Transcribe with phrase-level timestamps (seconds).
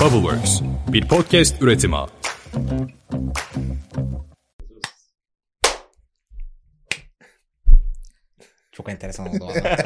[0.00, 1.96] Bubbleworks, bir podcast üretimi.
[8.72, 9.76] Çok enteresan oldu valla.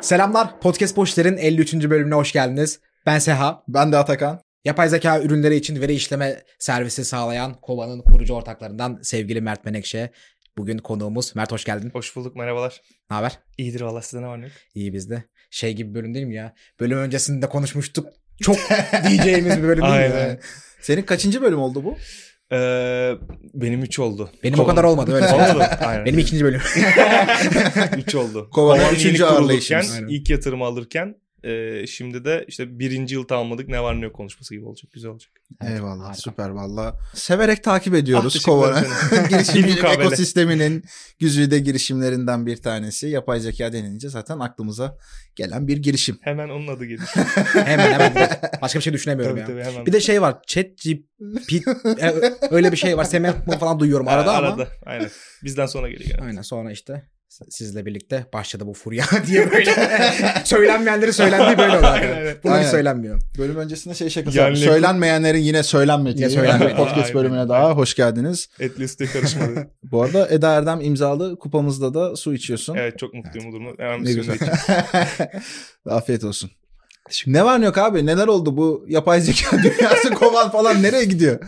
[0.00, 0.60] Selamlar.
[0.60, 1.74] Podcast Boşler'in 53.
[1.74, 2.80] bölümüne hoş geldiniz.
[3.06, 3.62] Ben Seha.
[3.68, 4.43] Ben de Atakan.
[4.64, 10.10] Yapay zeka ürünleri için veri işleme servisi sağlayan Kova'nın kurucu ortaklarından sevgili Mert Menekşe.
[10.58, 11.36] Bugün konuğumuz.
[11.36, 11.90] Mert hoş geldin.
[11.92, 12.80] Hoş bulduk merhabalar.
[13.10, 13.38] Ne haber?
[13.58, 14.52] İyidir valla sizde ne var ne yok?
[14.74, 15.24] İyi bizde.
[15.50, 16.54] Şey gibi bölüm değil mi ya?
[16.80, 18.06] Bölüm öncesinde konuşmuştuk.
[18.42, 18.56] Çok
[19.08, 19.98] diyeceğimiz bir bölüm değil mi?
[19.98, 20.18] Aynen.
[20.28, 20.38] Yani?
[20.80, 21.96] Senin kaçıncı bölüm oldu bu?
[22.52, 23.12] Ee,
[23.54, 24.30] benim 3 oldu.
[24.42, 25.26] Benim o kadar olmadı öyle.
[25.26, 25.64] Oldu.
[25.80, 26.04] Aynen.
[26.04, 26.60] Benim ikinci bölüm.
[27.96, 28.50] 3 oldu.
[28.50, 29.86] Kovanın Kovanın üçüncü ilk ağırlayışımız.
[29.86, 30.08] kurulurken, Aynen.
[30.20, 34.54] ilk yatırımı alırken e, şimdi de işte birinci yıl tamamladık ne var ne yok konuşması
[34.54, 34.92] gibi olacak.
[34.92, 35.32] Güzel olacak.
[35.66, 36.14] Eyvallah harika.
[36.20, 36.98] süper valla.
[37.14, 38.78] Severek takip Ah, ediyoruz teşekkür Kovan'ı.
[38.78, 39.26] ederim.
[39.30, 40.04] Girişim İlmukabele.
[40.06, 40.84] ekosisteminin
[41.18, 43.06] güzide girişimlerinden bir tanesi.
[43.08, 44.98] Yapay zeka denince zaten aklımıza
[45.36, 46.18] gelen bir girişim.
[46.22, 47.00] Hemen onun adı gelir.
[47.54, 48.30] hemen hemen.
[48.62, 49.46] Başka bir şey düşünemiyorum tabii ya.
[49.64, 49.86] tabii hemen.
[49.86, 50.36] Bir de şey var.
[50.46, 51.52] Chat GPT
[52.00, 52.14] e,
[52.50, 53.04] öyle bir şey var.
[53.04, 54.48] Semen falan duyuyorum arada Ha, ama.
[54.48, 54.68] arada.
[54.86, 55.10] Aynen.
[55.44, 56.10] Bizden sonra geliyor.
[56.10, 56.26] gene.
[56.26, 57.02] Aynen sonra işte
[57.50, 59.72] sizle birlikte başladı bu furya diye böyle
[60.44, 61.92] söylenmeyenleri söylendiği böyle oluyor.
[61.92, 62.34] Aynen, aynen.
[62.44, 62.70] Bunlar hiç Aynen.
[62.70, 63.20] söylenmiyor.
[63.38, 64.56] Bölüm öncesinde şey şakası Yani-.
[64.56, 66.76] Söylenmeyenlerin yine söylenmediği Yine söylenmediği.
[66.76, 67.14] podcast Aynen.
[67.14, 68.48] bölümüne daha hoş geldiniz.
[68.60, 69.70] Etli sütü karışmadı.
[69.82, 72.74] Bu arada Eda Erdem imzalı kupamızda da su içiyorsun.
[72.74, 73.70] evet çok mutluyum bu duruma.
[73.78, 74.30] Hemen bir.
[75.90, 76.50] Afiyet olsun.
[77.26, 78.06] Ne var ne yok abi?
[78.06, 81.38] Neler oldu bu yapay zeka dünyası kovan falan nereye gidiyor?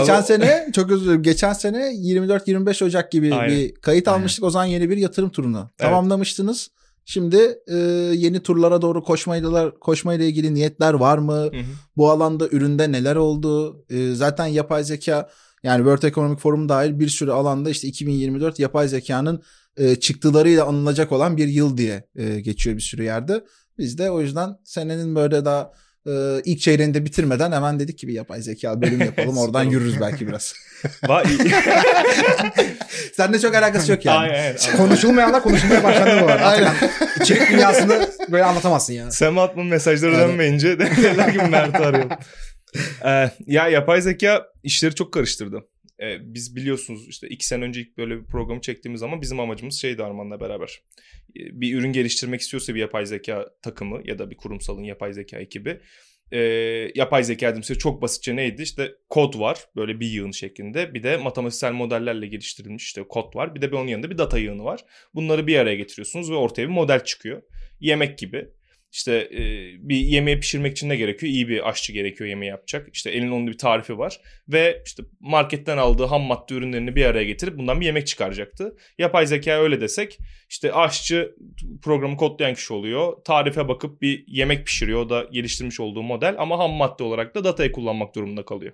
[0.00, 1.22] Geçen Abi- sene çok özür dilerim.
[1.22, 3.56] Geçen sene 24-25 Ocak gibi Aynen.
[3.56, 4.18] bir kayıt Aynen.
[4.18, 4.44] almıştık.
[4.44, 6.68] O zaman yeni bir yatırım turunu tamamlamıştınız.
[7.04, 7.76] Şimdi e,
[8.14, 11.32] yeni turlara doğru koşmayla koşmayla ilgili niyetler var mı?
[11.32, 11.62] Hı hı.
[11.96, 13.84] Bu alanda üründe neler oldu?
[13.90, 15.28] E, zaten yapay zeka
[15.62, 19.42] yani World Economic Forum dahil bir sürü alanda işte 2024 yapay zekanın
[19.76, 23.44] e, çıktılarıyla anılacak olan bir yıl diye e, geçiyor bir sürü yerde.
[23.78, 25.72] Biz de o yüzden senenin böyle daha
[26.06, 29.38] e, ilk çeyreğini de bitirmeden hemen dedik ki bir yapay zeka bölüm yapalım.
[29.38, 30.54] Oradan yürürüz belki biraz.
[31.02, 31.24] Va-
[33.16, 34.18] Seninle çok alakası yok yani.
[34.18, 34.76] Aynen, aynen.
[34.76, 36.44] Konuşulmayanlar konuşulmaya başlandı bu arada.
[36.44, 36.72] Aynen.
[37.20, 39.10] İçerik dünyasını böyle anlatamazsın ya.
[39.10, 40.28] Sam Altman mesajları Aynen.
[40.28, 42.10] dönmeyince derler gibi Mert'i arayalım.
[43.04, 45.60] Ee, ya yapay zeka işleri çok karıştırdı.
[46.02, 49.74] Ee, biz biliyorsunuz işte iki sene önce ilk böyle bir programı çektiğimiz zaman bizim amacımız
[49.74, 50.82] şeydi Arman'la beraber.
[51.36, 55.38] Ee, Bir ürün geliştirmek istiyorsa bir yapay zeka takımı ya da bir kurumsalın yapay zeka
[55.38, 55.80] ekibi.
[56.32, 56.38] Ee,
[56.94, 58.62] yapay zeka dediğimizde çok basitçe neydi?
[58.62, 60.94] İşte kod var böyle bir yığın şeklinde.
[60.94, 63.54] Bir de matematiksel modellerle geliştirilmiş işte kod var.
[63.54, 64.84] Bir de onun yanında bir data yığını var.
[65.14, 67.42] Bunları bir araya getiriyorsunuz ve ortaya bir model çıkıyor.
[67.80, 68.48] Yemek gibi.
[68.92, 69.40] İşte e,
[69.88, 71.32] bir yemeği pişirmek için ne gerekiyor?
[71.32, 72.88] İyi bir aşçı gerekiyor yemeği yapacak.
[72.92, 74.20] İşte elinin onun bir tarifi var.
[74.48, 78.76] Ve işte marketten aldığı ham madde ürünlerini bir araya getirip bundan bir yemek çıkaracaktı.
[78.98, 80.18] Yapay zeka öyle desek
[80.50, 81.34] işte aşçı
[81.82, 83.24] programı kodlayan kişi oluyor.
[83.24, 85.00] Tarife bakıp bir yemek pişiriyor.
[85.00, 88.72] O da geliştirmiş olduğu model ama ham madde olarak da datayı kullanmak durumunda kalıyor.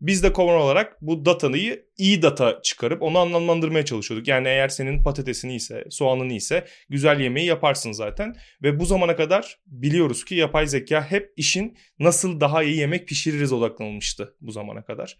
[0.00, 4.28] Biz de Kovan olarak bu datayı iyi data çıkarıp onu anlamlandırmaya çalışıyorduk.
[4.28, 8.36] Yani eğer senin patatesin iyiyse, soğanın iyiyse güzel yemeği yaparsın zaten.
[8.62, 13.52] Ve bu zamana kadar biliyoruz ki yapay zeka hep işin nasıl daha iyi yemek pişiririz
[13.52, 15.18] odaklanılmıştı bu zamana kadar.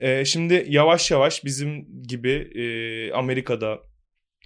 [0.00, 2.64] Ee, şimdi yavaş yavaş bizim gibi e,
[3.12, 3.80] Amerika'da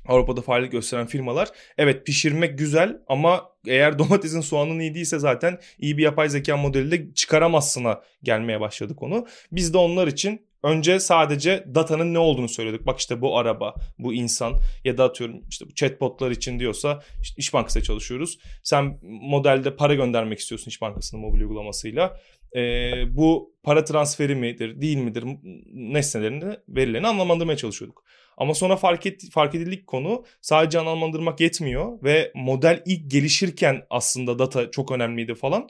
[0.06, 1.48] Avrupa'da faaliyet gösteren firmalar
[1.78, 6.90] evet pişirmek güzel ama eğer domatesin soğanın iyi değilse zaten iyi bir yapay zeka modeli
[6.90, 9.26] de çıkaramazsına gelmeye başladı konu.
[9.52, 12.86] Biz de onlar için önce sadece datanın ne olduğunu söyledik.
[12.86, 14.54] Bak işte bu araba, bu insan
[14.84, 18.38] ya da atıyorum işte bu chatbotlar için diyorsa işte İş Bankası'da çalışıyoruz.
[18.62, 22.20] Sen modelde para göndermek istiyorsun İş Bankası'nın mobil uygulamasıyla.
[22.56, 25.24] Ee, bu para transferi midir, değil midir
[25.72, 28.04] nesnelerini, verilerini anlamlandırmaya çalışıyorduk.
[28.38, 34.38] Ama sonra fark, et, fark edildik konu sadece anlamlandırmak yetmiyor ve model ilk gelişirken aslında
[34.38, 35.68] data çok önemliydi falan.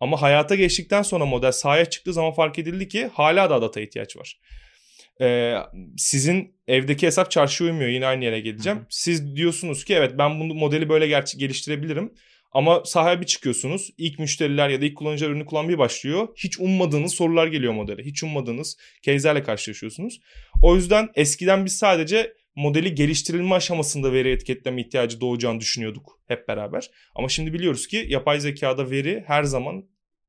[0.00, 4.16] Ama hayata geçtikten sonra model sahaya çıktığı zaman fark edildi ki hala da data ihtiyaç
[4.16, 4.40] var.
[5.20, 5.54] Ee,
[5.96, 8.86] sizin evdeki hesap çarşıya uymuyor yine aynı yere geleceğim.
[8.88, 12.12] Siz diyorsunuz ki evet ben bunu modeli böyle gerçi geliştirebilirim.
[12.56, 13.90] Ama sahaya bir çıkıyorsunuz.
[13.98, 16.28] İlk müşteriler ya da ilk kullanıcılar ürünü kullanmaya başlıyor.
[16.36, 18.02] Hiç ummadığınız sorular geliyor modele.
[18.02, 20.20] Hiç ummadığınız case'lerle karşılaşıyorsunuz.
[20.62, 26.90] O yüzden eskiden biz sadece modeli geliştirilme aşamasında veri etiketleme ihtiyacı doğacağını düşünüyorduk hep beraber.
[27.14, 29.84] Ama şimdi biliyoruz ki yapay zekada veri her zaman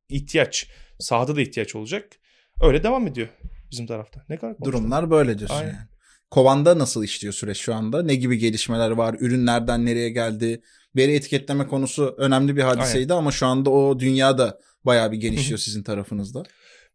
[0.09, 0.68] ihtiyaç.
[1.00, 2.19] Sahada da ihtiyaç olacak.
[2.62, 3.27] Öyle devam ediyor
[3.71, 4.25] bizim tarafta.
[4.29, 4.81] Ne kadar konuştum?
[4.81, 5.68] Durumlar böyle diyorsun Aynen.
[5.68, 5.88] yani.
[6.31, 8.03] Kovan'da nasıl işliyor süreç şu anda?
[8.03, 9.15] Ne gibi gelişmeler var?
[9.19, 10.62] Ürünlerden nereye geldi?
[10.98, 15.84] Veri etiketleme konusu önemli bir hadiseydi ama şu anda o dünyada bayağı bir genişliyor sizin
[15.84, 16.44] tarafınızda.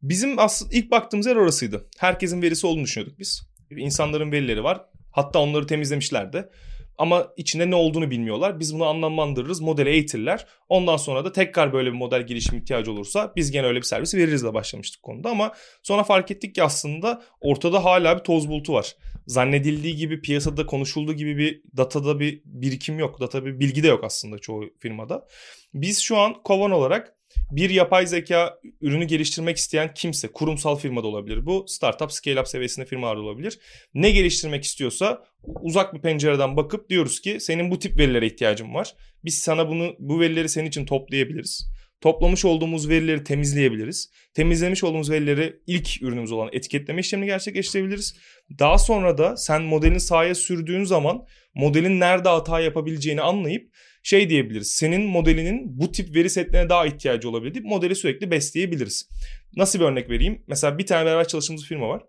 [0.03, 1.89] Bizim aslında ilk baktığımız yer orasıydı.
[1.99, 3.43] Herkesin verisi olduğunu düşünüyorduk biz.
[3.71, 4.81] İnsanların verileri var.
[5.11, 6.51] Hatta onları temizlemişler de.
[6.99, 8.61] Ama içinde ne olduğunu bilmiyorlar.
[8.61, 10.47] Biz bunu anlamlandırırız, modeli eğitirler.
[10.69, 14.19] Ondan sonra da tekrar böyle bir model gelişimi ihtiyacı olursa biz gene öyle bir servisi
[14.19, 15.31] veririz de başlamıştık konuda.
[15.31, 15.53] Ama
[15.83, 18.97] sonra fark ettik ki aslında ortada hala bir toz bulutu var.
[19.27, 23.21] Zannedildiği gibi piyasada konuşulduğu gibi bir datada bir birikim yok.
[23.21, 25.29] Data bir bilgi de yok aslında çoğu firmada.
[25.75, 27.17] Biz şu an Kovan olarak
[27.51, 33.17] bir yapay zeka ürünü geliştirmek isteyen kimse, kurumsal firmada olabilir bu, startup, scale-up seviyesinde firmalar
[33.17, 33.59] olabilir.
[33.95, 38.95] Ne geliştirmek istiyorsa uzak bir pencereden bakıp diyoruz ki senin bu tip verilere ihtiyacın var.
[39.25, 41.69] Biz sana bunu bu verileri senin için toplayabiliriz.
[42.03, 44.11] Toplamış olduğumuz verileri temizleyebiliriz.
[44.35, 48.17] Temizlemiş olduğumuz verileri ilk ürünümüz olan etiketleme işlemini gerçekleştirebiliriz.
[48.59, 53.73] Daha sonra da sen modelini sahaya sürdüğün zaman modelin nerede hata yapabileceğini anlayıp
[54.03, 54.73] şey diyebiliriz.
[54.73, 59.09] Senin modelinin bu tip veri setlerine daha ihtiyacı olabilir deyip modeli sürekli besleyebiliriz.
[59.57, 60.45] Nasıl bir örnek vereyim?
[60.47, 62.03] Mesela bir tane beraber çalıştığımız firma var.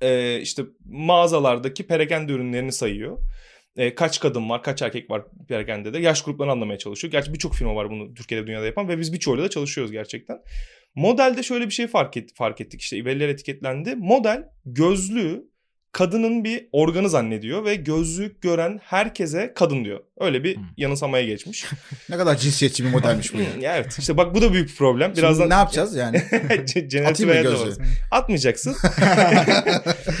[0.00, 3.18] Ee, işte mağazalardaki perakende ürünlerini sayıyor.
[3.76, 5.98] Ee, kaç kadın var, kaç erkek var perakende de.
[5.98, 7.12] Yaş gruplarını anlamaya çalışıyor.
[7.12, 10.38] Gerçi birçok firma var bunu Türkiye'de dünyada yapan ve biz birçoğuyla da çalışıyoruz gerçekten.
[10.94, 13.96] Modelde şöyle bir şey fark, et, fark ettik işte veriler etiketlendi.
[13.96, 15.44] Model gözlüğü
[15.92, 20.00] kadının bir organı zannediyor ve gözlük gören herkese kadın diyor.
[20.20, 20.64] Öyle bir hmm.
[20.76, 21.66] yanılsamaya geçmiş.
[22.10, 23.38] ne kadar cinsiyetçi bir modelmiş bu.
[23.60, 25.16] ya evet işte bak bu da büyük bir problem.
[25.16, 26.16] Birazdan Şimdi ne yapacağız yani?
[27.06, 27.84] Atayım mı gözlüğü?
[28.10, 28.76] Atmayacaksın.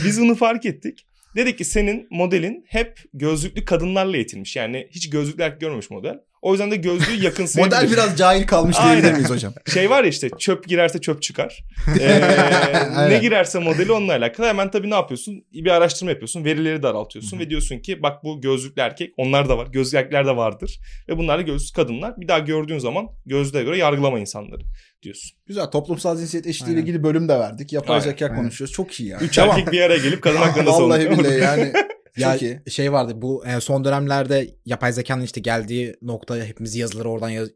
[0.04, 1.06] Biz bunu fark ettik.
[1.36, 4.56] Dedik ki senin modelin hep gözlüklü kadınlarla eğitilmiş.
[4.56, 6.20] Yani hiç gözlüklü erkek görmemiş model.
[6.46, 7.76] O yüzden de gözlüğü yakınsayabilir.
[7.76, 9.52] Model biraz cahil kalmış diyebilir miyiz hocam?
[9.74, 11.64] Şey var ya işte çöp girerse çöp çıkar.
[12.00, 14.46] Ee, ne girerse modeli onunla alakalı.
[14.46, 15.44] Hemen tabii ne yapıyorsun?
[15.52, 16.44] Bir araştırma yapıyorsun.
[16.44, 17.38] Verileri daraltıyorsun.
[17.38, 19.66] Ve diyorsun ki bak bu gözlüklü erkek onlar da var.
[19.66, 20.80] Gözlüklü erkekler de vardır.
[21.08, 22.20] Ve bunlar da gözlüklü kadınlar.
[22.20, 24.62] Bir daha gördüğün zaman gözlüğe göre yargılama insanları
[25.02, 25.30] diyorsun.
[25.46, 25.66] Güzel.
[25.66, 27.72] Toplumsal cinsiyet eşitliği ile ilgili bölüm de verdik.
[27.72, 28.74] Yapay zeka konuşuyoruz.
[28.74, 29.18] Çok iyi ya.
[29.18, 31.10] Üç erkek bir araya gelip kadın hakkında savunuyor.
[31.10, 31.72] Vallahi billahi yani.
[32.16, 32.60] Ya Çok iyi.
[32.68, 37.48] şey vardı bu e, son dönemlerde yapay zekanın işte geldiği noktaya hepimiz yazıları oradan yaz,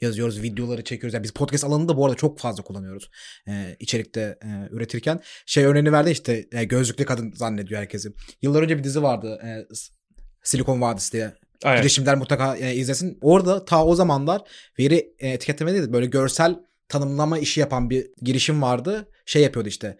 [0.00, 1.14] yazıyoruz, videoları çekiyoruz.
[1.14, 3.10] Yani biz podcast alanında bu arada çok fazla kullanıyoruz
[3.48, 5.20] e, içerikte e, üretirken.
[5.46, 8.08] Şey örneğini verdi işte e, gözlüklü kadın zannediyor herkesi.
[8.42, 9.74] Yıllar önce bir dizi vardı e,
[10.42, 11.32] Silikon Vadisi diye.
[11.64, 11.82] Aynen.
[11.82, 13.18] Girişimler mutlaka e, izlesin.
[13.20, 14.42] Orada ta o zamanlar
[14.78, 16.56] veri e, etiketleme değil böyle görsel
[16.88, 19.08] tanımlama işi yapan bir girişim vardı.
[19.26, 19.98] Şey yapıyordu işte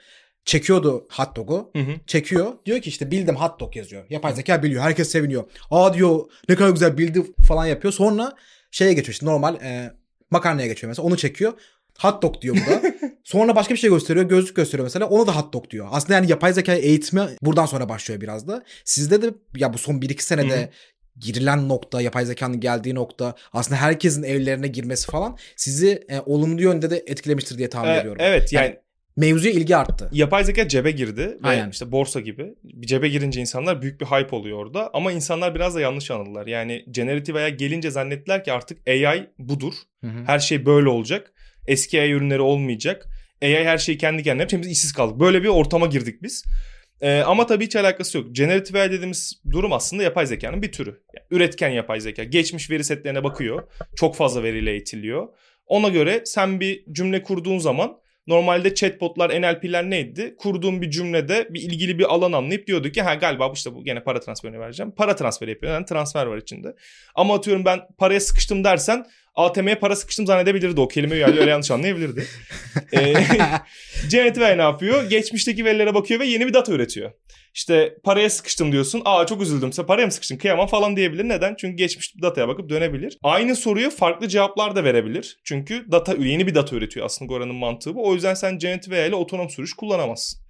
[0.48, 1.70] çekiyordu hot dog'u.
[1.76, 1.92] Hı hı.
[2.06, 2.52] Çekiyor.
[2.66, 4.04] Diyor ki işte bildim hot dog yazıyor.
[4.10, 4.82] Yapay zeka biliyor.
[4.82, 5.44] Herkes seviniyor.
[5.70, 7.94] Aa diyor ne kadar güzel bildi falan yapıyor.
[7.94, 8.32] Sonra
[8.70, 9.92] şeye geçiyor işte normal e,
[10.30, 11.06] makarnaya geçiyor mesela.
[11.06, 11.52] Onu çekiyor.
[11.98, 12.82] Hot dog diyor bu da.
[13.24, 14.28] Sonra başka bir şey gösteriyor.
[14.28, 15.06] Gözlük gösteriyor mesela.
[15.06, 15.88] Onu da hot dog diyor.
[15.90, 18.64] Aslında yani yapay zeka eğitimi buradan sonra başlıyor biraz da.
[18.84, 20.68] Sizde de ya bu son 1-2 senede Hı-hı
[21.20, 26.90] girilen nokta, yapay zekanın geldiği nokta, aslında herkesin evlerine girmesi falan sizi e, olumlu yönde
[26.90, 28.22] de etkilemiştir diye tahmin ee, ediyorum.
[28.24, 28.78] Evet yani, yani
[29.18, 30.08] mevzuya ilgi arttı.
[30.12, 31.66] Yapay zeka cebe girdi Aynen.
[31.66, 35.74] ve işte borsa gibi cebe girince insanlar büyük bir hype oluyor orada ama insanlar biraz
[35.74, 36.46] da yanlış anladılar.
[36.46, 39.74] Yani generative AI gelince zannettiler ki artık AI budur.
[40.00, 40.24] Hı hı.
[40.26, 41.32] Her şey böyle olacak.
[41.66, 43.06] Eski AI ürünleri olmayacak.
[43.42, 44.62] AI her şeyi kendi kendine yapacak.
[44.62, 45.20] Biz işsiz kaldık.
[45.20, 46.44] Böyle bir ortama girdik biz.
[47.00, 48.26] Ee, ama tabii hiç alakası yok.
[48.32, 51.00] Generative AI dediğimiz durum aslında yapay zekanın bir türü.
[51.16, 52.24] Yani üretken yapay zeka.
[52.24, 53.62] Geçmiş veri setlerine bakıyor.
[53.96, 55.28] Çok fazla veriyle eğitiliyor.
[55.66, 57.98] Ona göre sen bir cümle kurduğun zaman
[58.28, 60.34] Normalde chatbotlar, NLP'ler neydi?
[60.38, 64.02] Kurduğum bir cümlede bir ilgili bir alan anlayıp diyordu ki ha galiba işte bu gene
[64.02, 64.92] para transferini vereceğim.
[64.92, 65.73] Para transferi yapıyor.
[65.73, 66.75] Yani transfer var içinde.
[67.14, 71.70] Ama atıyorum ben paraya sıkıştım dersen ATM'ye para sıkıştım zannedebilirdi o kelimeyi öyle, öyle yanlış
[71.70, 72.26] anlayabilirdi.
[72.92, 73.14] ee,
[74.11, 75.11] Generative ne yapıyor?
[75.11, 77.12] Geçmişteki verilere bakıyor ve yeni bir data üretiyor.
[77.54, 79.02] İşte paraya sıkıştım diyorsun.
[79.04, 79.73] Aa çok üzüldüm.
[79.73, 80.37] Sen paraya mı sıkıştın?
[80.37, 81.28] Kıyamam falan diyebilir.
[81.28, 81.54] Neden?
[81.58, 83.18] Çünkü geçmiş dataya bakıp dönebilir.
[83.23, 85.38] Aynı soruya farklı cevaplar da verebilir.
[85.44, 88.08] Çünkü data yeni bir data üretiyor aslında Goran'ın mantığı bu.
[88.08, 90.40] O yüzden sen Generative AI ile otonom sürüş kullanamazsın.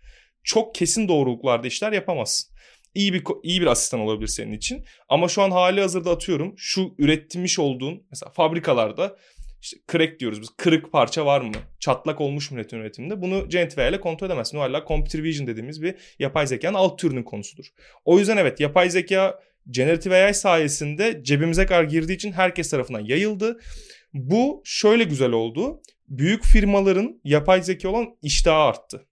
[0.45, 2.58] Çok kesin doğruluklarda işler yapamazsın
[2.95, 4.85] iyi bir iyi bir asistan olabilir senin için.
[5.09, 9.17] Ama şu an hali hazırda atıyorum şu üretmiş olduğun mesela fabrikalarda
[9.63, 10.49] işte crack diyoruz biz.
[10.57, 11.53] Kırık parça var mı?
[11.81, 13.23] Çatlak olmuş mu üretim üretiminde?
[13.23, 14.59] Bunu Generative ile kontrol edemezsin.
[14.59, 17.67] O hala computer vision dediğimiz bir yapay zekanın alt türünün konusudur.
[18.05, 19.41] O yüzden evet yapay zeka
[19.71, 23.61] Generative AI sayesinde cebimize kadar girdiği için herkes tarafından yayıldı.
[24.15, 25.83] Bu şöyle güzel oldu.
[26.09, 29.07] Büyük firmaların yapay zeka olan iştahı arttı.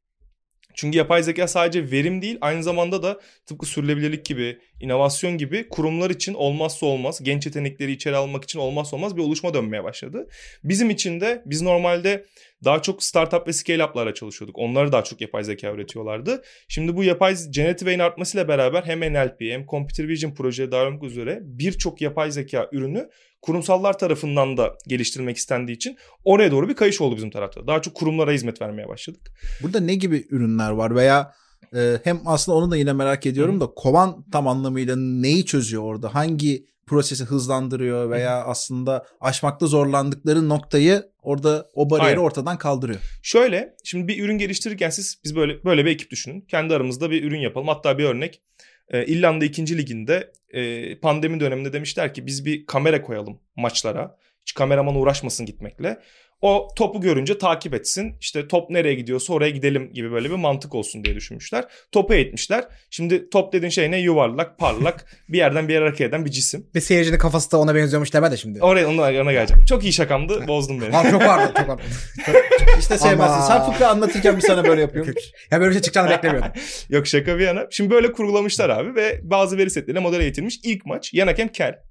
[0.77, 6.11] Çünkü yapay zeka sadece verim değil aynı zamanda da tıpkı sürülebilirlik gibi, inovasyon gibi kurumlar
[6.11, 10.29] için olmazsa olmaz, genç yetenekleri içeri almak için olmazsa olmaz bir oluşma dönmeye başladı.
[10.65, 12.25] Bizim için de biz normalde
[12.65, 14.59] daha çok startup ve scale-up'lara çalışıyorduk.
[14.59, 16.43] Onları daha çok yapay zeka üretiyorlardı.
[16.69, 21.03] Şimdi bu yapay generative AI'nin artmasıyla beraber hem NLP hem computer vision projeleri dahil olmak
[21.03, 23.09] üzere birçok yapay zeka ürünü
[23.43, 27.67] kurumsallar tarafından da geliştirilmek istendiği için oraya doğru bir kayış oldu bizim tarafta.
[27.67, 29.33] Daha çok kurumlara hizmet vermeye başladık.
[29.63, 31.33] Burada ne gibi ürünler var veya
[31.75, 36.15] e, hem aslında onu da yine merak ediyorum da kovan tam anlamıyla neyi çözüyor orada?
[36.15, 42.21] Hangi prosesi hızlandırıyor veya aslında aşmakta zorlandıkları noktayı orada o bariyeri Aynen.
[42.21, 43.01] ortadan kaldırıyor.
[43.23, 46.41] Şöyle şimdi bir ürün geliştirirken siz biz böyle böyle bir ekip düşünün.
[46.41, 47.69] Kendi aramızda bir ürün yapalım.
[47.69, 48.43] Hatta bir örnek
[48.89, 49.79] e, İrlanda 2.
[49.79, 54.17] liginde e, pandemi döneminde demişler ki biz bir kamera koyalım maçlara.
[54.43, 56.01] Hiç kameraman uğraşmasın gitmekle.
[56.43, 58.17] O topu görünce takip etsin.
[58.21, 61.65] İşte top nereye gidiyorsa oraya gidelim gibi böyle bir mantık olsun diye düşünmüşler.
[61.93, 62.65] Topu eğitmişler.
[62.91, 63.99] Şimdi top dediğin şey ne?
[63.99, 66.67] Yuvarlak, parlak, bir yerden bir yere hareket eden bir cisim.
[66.75, 68.63] Ve seyircinin kafası da ona benziyormuş deme de şimdi.
[68.63, 69.65] Oraya ona, ona geleceğim.
[69.69, 70.49] Çok iyi şakamdı.
[70.49, 70.97] Bozdum beni.
[70.97, 71.53] Abi çok vardı.
[71.59, 71.83] Çok vardı.
[72.79, 73.41] işte sevmezsin.
[73.41, 75.15] Sen fıkra anlatırken bir sana böyle yapıyorum.
[75.51, 76.51] ya böyle bir şey çıkacağını beklemiyordum.
[76.89, 77.67] Yok şaka bir yana.
[77.71, 80.61] Şimdi böyle kurgulamışlar abi ve bazı veri setleriyle model eğitilmiş.
[80.65, 81.86] İlk maç yan hakem Kel.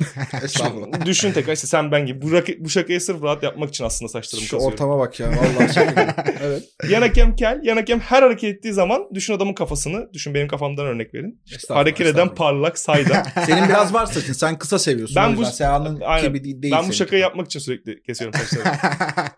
[0.42, 1.06] Estağfurullah.
[1.06, 2.22] Düşün tekrar işte sen ben gibi.
[2.22, 5.28] Bu, bu şakayı sırf rahat yapmak için aslında saçlarımı Şu ortama bak ya.
[5.28, 5.94] Vallahi
[6.42, 6.62] evet.
[6.88, 7.60] Yan hakem kel.
[7.62, 10.12] Yan hakem her hareket ettiği zaman düşün adamın kafasını.
[10.12, 11.40] Düşün benim kafamdan örnek verin.
[11.68, 13.22] hareket eden parlak saydam.
[13.46, 14.32] Senin biraz var saçın.
[14.32, 15.16] Sen kısa seviyorsun.
[15.16, 16.74] Ben bu Seha'nın gibi değil.
[16.74, 18.76] Ben bu şakayı yapmak için sürekli kesiyorum saçlarımı.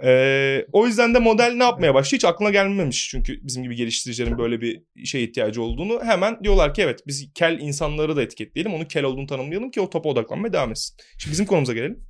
[0.04, 2.18] ee, o yüzden de model ne yapmaya başlıyor?
[2.18, 3.08] Hiç aklına gelmemiş.
[3.10, 6.00] Çünkü bizim gibi geliştiricilerin böyle bir şey ihtiyacı olduğunu.
[6.04, 8.74] Hemen diyorlar ki evet biz kel insanları da etiketleyelim.
[8.74, 10.96] Onu kel olduğunu tanımlayalım ki o topa odaklanmayı kullanmaya devam etsin.
[11.18, 12.04] Şimdi bizim konumuza gelelim.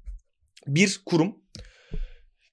[0.67, 1.37] Bir kurum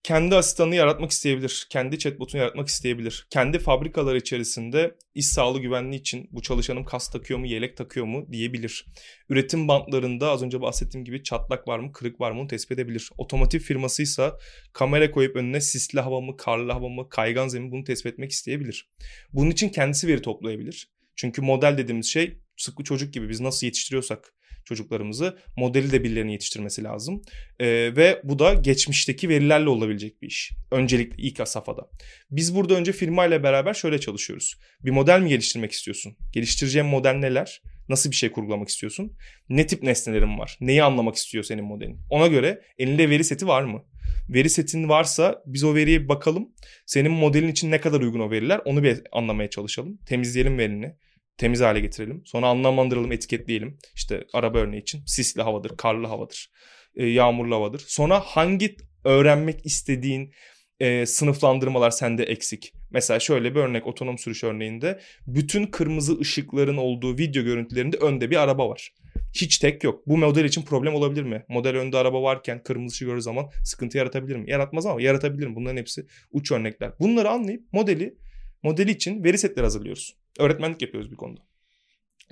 [0.04, 1.68] kendi asistanını yaratmak isteyebilir.
[1.70, 3.28] Kendi chatbotunu yaratmak isteyebilir.
[3.30, 8.28] Kendi fabrikaları içerisinde iş sağlığı güvenliği için bu çalışanım kas takıyor mu, yelek takıyor mu
[8.32, 8.86] diyebilir.
[9.30, 13.10] Üretim bantlarında az önce bahsettiğim gibi çatlak var mı, kırık var mı onu tespit edebilir.
[13.18, 14.38] Otomotiv firmasıysa
[14.74, 18.90] kamera koyup önüne sisli hava mı, karlı hava mı, kaygan zemin bunu tespit etmek isteyebilir.
[19.34, 20.90] Bunun için kendisi veri toplayabilir.
[21.16, 24.34] Çünkü model dediğimiz şey sıkı çocuk gibi biz nasıl yetiştiriyorsak
[24.66, 25.38] çocuklarımızı.
[25.58, 27.22] Modeli de birilerinin yetiştirmesi lazım.
[27.60, 30.52] E, ve bu da geçmişteki verilerle olabilecek bir iş.
[30.72, 31.90] Öncelikle ilk safhada.
[32.32, 34.56] Biz burada önce firmayla beraber şöyle çalışıyoruz.
[34.86, 36.18] Bir model mi geliştirmek istiyorsun?
[36.32, 37.62] Geliştireceğin model neler?
[37.90, 39.18] Nasıl bir şey kurgulamak istiyorsun?
[39.50, 40.58] Ne tip nesnelerin var?
[40.62, 42.00] Neyi anlamak istiyor senin modelin?
[42.10, 43.84] Ona göre elinde veri seti var mı?
[44.30, 46.50] Veri setin varsa biz o veriye bir bakalım.
[46.86, 49.98] Senin modelin için ne kadar uygun o veriler onu bir anlamaya çalışalım.
[50.06, 50.96] Temizleyelim verini
[51.38, 52.22] temiz hale getirelim.
[52.26, 53.78] Sonra anlamlandıralım, etiketleyelim.
[53.96, 56.52] İşte araba örneği için sisli havadır, karlı havadır,
[56.96, 57.84] e, yağmurlu havadır.
[57.88, 60.34] Sonra hangi öğrenmek istediğin
[60.80, 62.74] e, sınıflandırmalar sende eksik.
[62.92, 68.36] Mesela şöyle bir örnek otonom sürüş örneğinde bütün kırmızı ışıkların olduğu video görüntülerinde önde bir
[68.36, 68.94] araba var.
[69.34, 70.08] Hiç tek yok.
[70.08, 71.46] Bu model için problem olabilir mi?
[71.50, 74.52] Model önde araba varken kırmızı ışık gördüğü zaman sıkıntı yaratabilir mi?
[74.52, 75.56] Yaratmaz ama yaratabilir mi?
[75.56, 76.92] Bunların hepsi uç örnekler.
[77.00, 78.18] Bunları anlayıp modeli
[78.64, 80.16] modeli için veri setleri hazırlıyoruz.
[80.40, 81.42] Öğretmenlik yapıyoruz bir konuda.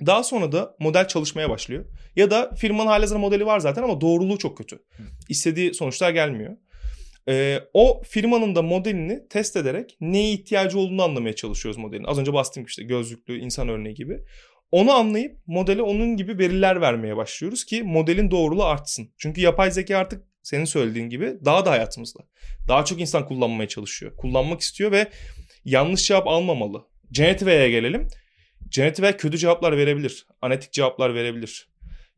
[0.06, 1.84] Daha sonra da model çalışmaya başlıyor.
[2.16, 4.82] Ya da firmanın halihazırda modeli var zaten ama doğruluğu çok kötü.
[5.28, 6.56] İstediği sonuçlar gelmiyor.
[7.28, 12.04] Ee, o firmanın da modelini test ederek neye ihtiyacı olduğunu anlamaya çalışıyoruz modelin.
[12.04, 14.20] Az önce bahsettiğim işte gözlüklü insan örneği gibi.
[14.70, 19.08] Onu anlayıp modele onun gibi veriler vermeye başlıyoruz ki modelin doğruluğu artsın.
[19.18, 22.20] Çünkü yapay zeka artık senin söylediğin gibi daha da hayatımızda.
[22.68, 24.16] Daha çok insan kullanmaya çalışıyor.
[24.16, 25.08] Kullanmak istiyor ve
[25.64, 26.82] yanlış cevap almamalı.
[27.10, 28.08] Genetive'ye gelelim.
[28.70, 30.26] Genetive'ye kötü cevaplar verebilir.
[30.42, 31.68] Anetik cevaplar verebilir.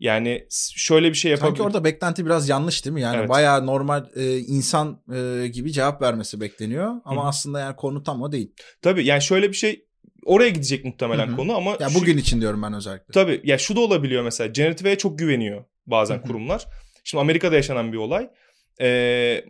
[0.01, 0.47] Yani
[0.77, 1.57] şöyle bir şey yapabilir.
[1.57, 3.01] Sanki orada beklenti biraz yanlış değil mi?
[3.01, 3.29] Yani evet.
[3.29, 6.95] bayağı normal e, insan e, gibi cevap vermesi bekleniyor.
[7.05, 7.29] Ama Hı-hı.
[7.29, 8.53] aslında yani konu tam o değil.
[8.83, 9.85] Tabii yani şöyle bir şey
[10.25, 11.37] oraya gidecek muhtemelen Hı-hı.
[11.37, 11.77] konu ama.
[11.81, 13.13] Ya şu, bugün için diyorum ben özellikle.
[13.13, 14.49] Tabii ya şu da olabiliyor mesela.
[14.49, 16.23] Genetive'ye çok güveniyor bazen Hı-hı.
[16.23, 16.67] kurumlar.
[17.05, 18.31] Şimdi Amerika'da yaşanan bir olay.
[18.81, 19.45] Ee,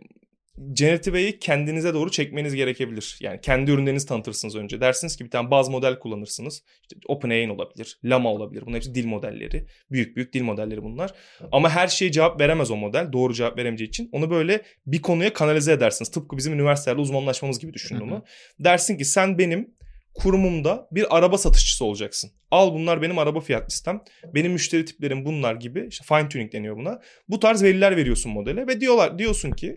[0.73, 3.17] Generative kendinize doğru çekmeniz gerekebilir.
[3.21, 4.81] Yani kendi ürünlerinizi tanıtırsınız önce.
[4.81, 6.63] Dersiniz ki bir tane baz model kullanırsınız.
[6.81, 8.63] İşte OpenAI olabilir, Llama olabilir.
[8.65, 9.65] Bunlar hepsi dil modelleri.
[9.91, 11.13] Büyük büyük dil modelleri bunlar.
[11.51, 13.13] Ama her şeye cevap veremez o model.
[13.13, 14.09] Doğru cevap veremeyeceği için.
[14.11, 16.11] Onu böyle bir konuya kanalize edersiniz.
[16.11, 18.23] Tıpkı bizim üniversitelerde uzmanlaşmamız gibi düşünün onu.
[18.59, 19.75] Dersin ki sen benim
[20.15, 22.31] kurumumda bir araba satışçısı olacaksın.
[22.51, 24.01] Al bunlar benim araba fiyat listem.
[24.33, 25.87] Benim müşteri tiplerim bunlar gibi.
[25.89, 27.01] İşte fine tuning deniyor buna.
[27.29, 29.75] Bu tarz veriler veriyorsun modele ve diyorlar diyorsun ki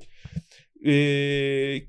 [0.84, 0.92] e,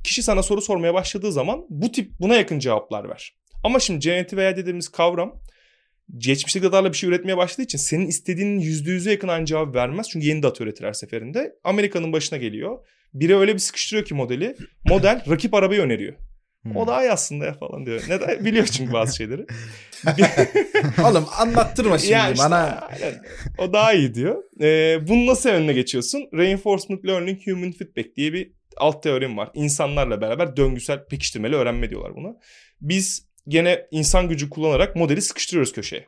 [0.03, 3.36] kişi sana soru sormaya başladığı zaman bu tip buna yakın cevaplar ver.
[3.63, 5.41] Ama şimdi generative AI dediğimiz kavram
[6.17, 10.10] geçmişte datarla bir şey üretmeye başladığı için senin istediğinin yüzde yüze yakın aynı cevap vermez.
[10.10, 11.55] Çünkü yeni data üretir her seferinde.
[11.63, 12.79] Amerika'nın başına geliyor.
[13.13, 14.55] Biri öyle bir sıkıştırıyor ki modeli.
[14.86, 16.13] Model rakip arabayı öneriyor.
[16.63, 16.75] Hmm.
[16.75, 18.01] O daha iyi aslında ya falan diyor.
[18.10, 18.46] Neden?
[18.46, 19.46] Biliyor çünkü bazı şeyleri.
[21.05, 22.89] Oğlum anlattırma şimdi ya işte, bana.
[22.91, 23.22] Aynen.
[23.58, 24.43] O daha iyi diyor.
[24.62, 26.22] Ee, bunu nasıl önüne geçiyorsun?
[26.34, 29.50] Reinforcement Learning Human Feedback diye bir alt teorim var.
[29.54, 32.36] İnsanlarla beraber döngüsel pekiştirmeli öğrenme diyorlar buna.
[32.82, 36.08] Biz gene insan gücü kullanarak modeli sıkıştırıyoruz köşeye.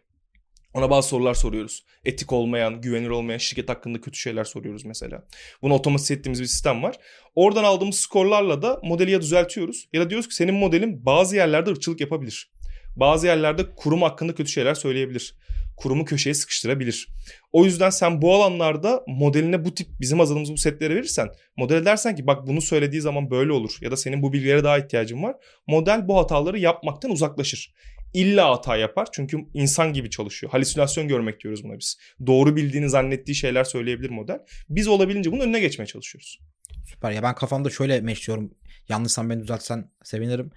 [0.73, 1.85] Ona bazı sorular soruyoruz.
[2.05, 5.23] Etik olmayan, güvenilir olmayan şirket hakkında kötü şeyler soruyoruz mesela.
[5.61, 6.95] Bunu otomatize ettiğimiz bir sistem var.
[7.35, 11.69] Oradan aldığımız skorlarla da modeli ya düzeltiyoruz ya da diyoruz ki senin modelin bazı yerlerde
[11.69, 12.51] ırkçılık yapabilir.
[12.95, 15.35] Bazı yerlerde kurum hakkında kötü şeyler söyleyebilir.
[15.77, 17.07] Kurumu köşeye sıkıştırabilir.
[17.51, 22.15] O yüzden sen bu alanlarda modeline bu tip bizim hazırladığımız bu setleri verirsen model dersen
[22.15, 25.35] ki bak bunu söylediği zaman böyle olur ya da senin bu bilgilere daha ihtiyacın var.
[25.67, 27.73] Model bu hataları yapmaktan uzaklaşır.
[28.13, 30.51] İlla hata yapar çünkü insan gibi çalışıyor.
[30.51, 31.97] Halüsinasyon görmek diyoruz buna biz.
[32.25, 34.39] Doğru bildiğini zannettiği şeyler söyleyebilir model.
[34.69, 36.39] Biz olabildiğince bunun önüne geçmeye çalışıyoruz.
[36.85, 38.51] Süper ya ben kafamda şöyle meşliyorum.
[38.89, 40.51] Yanlışsam beni düzeltsen sevinirim.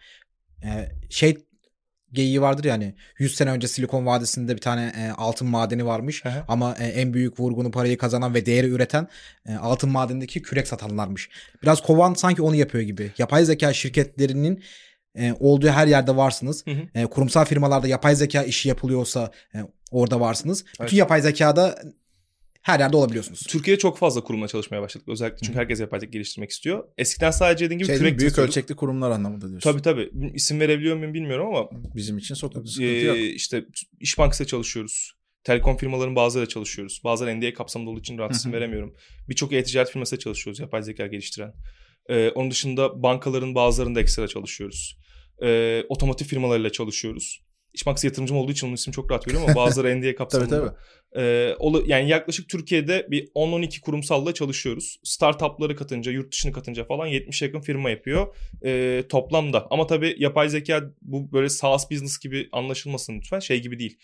[0.65, 1.37] Ee, şey
[2.15, 6.45] geyiği vardır yani 100 sene önce Silikon Vadisi'nde bir tane e, altın madeni varmış Hı
[6.49, 9.09] ama e, en büyük vurgunu parayı kazanan ve değeri üreten
[9.49, 11.29] e, altın madenindeki kürek satanlarmış.
[11.63, 13.13] Biraz Kovan sanki onu yapıyor gibi.
[13.19, 14.63] Yapay zeka şirketlerinin
[15.19, 16.67] e, olduğu her yerde varsınız.
[16.67, 17.01] Hı hı.
[17.01, 19.59] E, kurumsal firmalarda yapay zeka işi yapılıyorsa e,
[19.91, 20.65] orada varsınız.
[20.81, 20.87] Evet.
[20.87, 21.79] Bütün yapay zekada
[22.65, 23.41] her yerde olabiliyorsunuz.
[23.49, 25.09] Türkiye'de çok fazla kurumla çalışmaya başladık.
[25.09, 26.85] Özellikle çünkü herkes yapay zeka geliştirmek istiyor.
[26.99, 28.51] Eskiden sadece dediğin gibi Şey kürek büyük satıyorduk.
[28.57, 29.71] ölçekli kurumlar anlamında diyorsun.
[29.73, 30.11] Tabii tabii.
[30.35, 33.17] İsim verebiliyor muyum bilmiyorum ama Bizim için sokakta sıkıntı Ee, yok.
[33.19, 33.65] işte
[34.01, 35.13] İş Bankası'da çalışıyoruz.
[35.45, 37.01] Telekom firmaların bazılarıyla çalışıyoruz.
[37.05, 38.95] Bazıları NDA kapsamında olduğu için rahat isim veremiyorum.
[39.29, 41.53] Birçok e-ticaret firmasıyla çalışıyoruz yapay zeka geliştiren.
[42.09, 44.99] Ee, onun dışında bankaların bazılarında ekstra çalışıyoruz.
[45.43, 47.41] Ee, otomotiv firmalarıyla çalışıyoruz.
[47.75, 50.61] İş Bankası yatırımcım olduğu için onun ismi çok rahat veriyorum ama bazıları NDA Tabii kapsamında.
[50.61, 50.77] tabii.
[51.17, 54.97] Ee, ola- yani yaklaşık Türkiye'de bir 10-12 kurumsalla çalışıyoruz.
[55.05, 59.67] Startupları katınca, yurt dışını katınca falan 70 yakın firma yapıyor ee, toplamda.
[59.71, 63.39] Ama tabii yapay zeka bu böyle SaaS business gibi anlaşılmasın lütfen.
[63.39, 63.99] Şey gibi değil.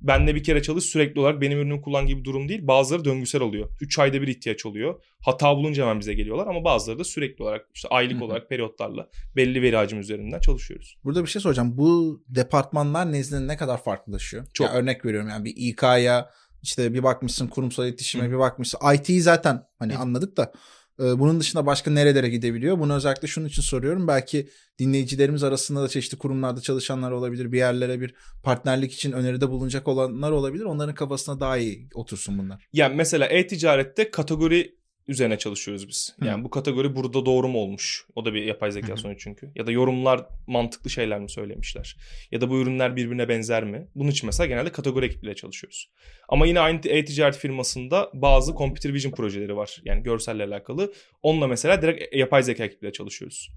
[0.00, 2.66] Benle bir kere çalış sürekli olarak benim ürünümü kullan gibi bir durum değil.
[2.66, 3.68] Bazıları döngüsel oluyor.
[3.80, 5.02] 3 ayda bir ihtiyaç oluyor.
[5.20, 9.62] Hata bulunca hemen bize geliyorlar ama bazıları da sürekli olarak işte aylık olarak periyotlarla belli
[9.62, 10.96] veri hacim üzerinden çalışıyoruz.
[11.04, 11.78] Burada bir şey soracağım.
[11.78, 14.46] Bu departmanlar nezdinde ne kadar farklılaşıyor?
[14.54, 14.66] Çok.
[14.66, 16.30] Ya örnek veriyorum yani bir İK'ya
[16.62, 18.30] işte bir bakmışsın kurumsal iletişime Hı.
[18.30, 18.80] bir bakmışsın.
[18.94, 19.98] IT'yi zaten hani Hı.
[19.98, 20.52] anladık da
[20.98, 22.78] bunun dışında başka nerelere gidebiliyor?
[22.78, 24.08] Bunu özellikle şunun için soruyorum.
[24.08, 27.52] Belki dinleyicilerimiz arasında da çeşitli kurumlarda çalışanlar olabilir.
[27.52, 30.64] Bir yerlere bir partnerlik için öneride bulunacak olanlar olabilir.
[30.64, 32.68] Onların kafasına daha iyi otursun bunlar.
[32.72, 34.77] Yani mesela e-ticarette kategori
[35.08, 36.16] üzerine çalışıyoruz biz.
[36.20, 36.26] Hı.
[36.26, 38.06] Yani bu kategori burada doğru mu olmuş?
[38.14, 39.50] O da bir yapay zeka Hı sonucu çünkü.
[39.54, 41.96] Ya da yorumlar mantıklı şeyler mi söylemişler?
[42.30, 43.88] Ya da bu ürünler birbirine benzer mi?
[43.94, 45.90] Bunun için mesela genelde kategori ekipleriyle çalışıyoruz.
[46.28, 49.80] Ama yine aynı e-ticaret firmasında bazı computer vision projeleri var.
[49.84, 50.92] Yani görselle alakalı.
[51.22, 53.50] Onunla mesela direkt yapay zeka ekipleriyle çalışıyoruz.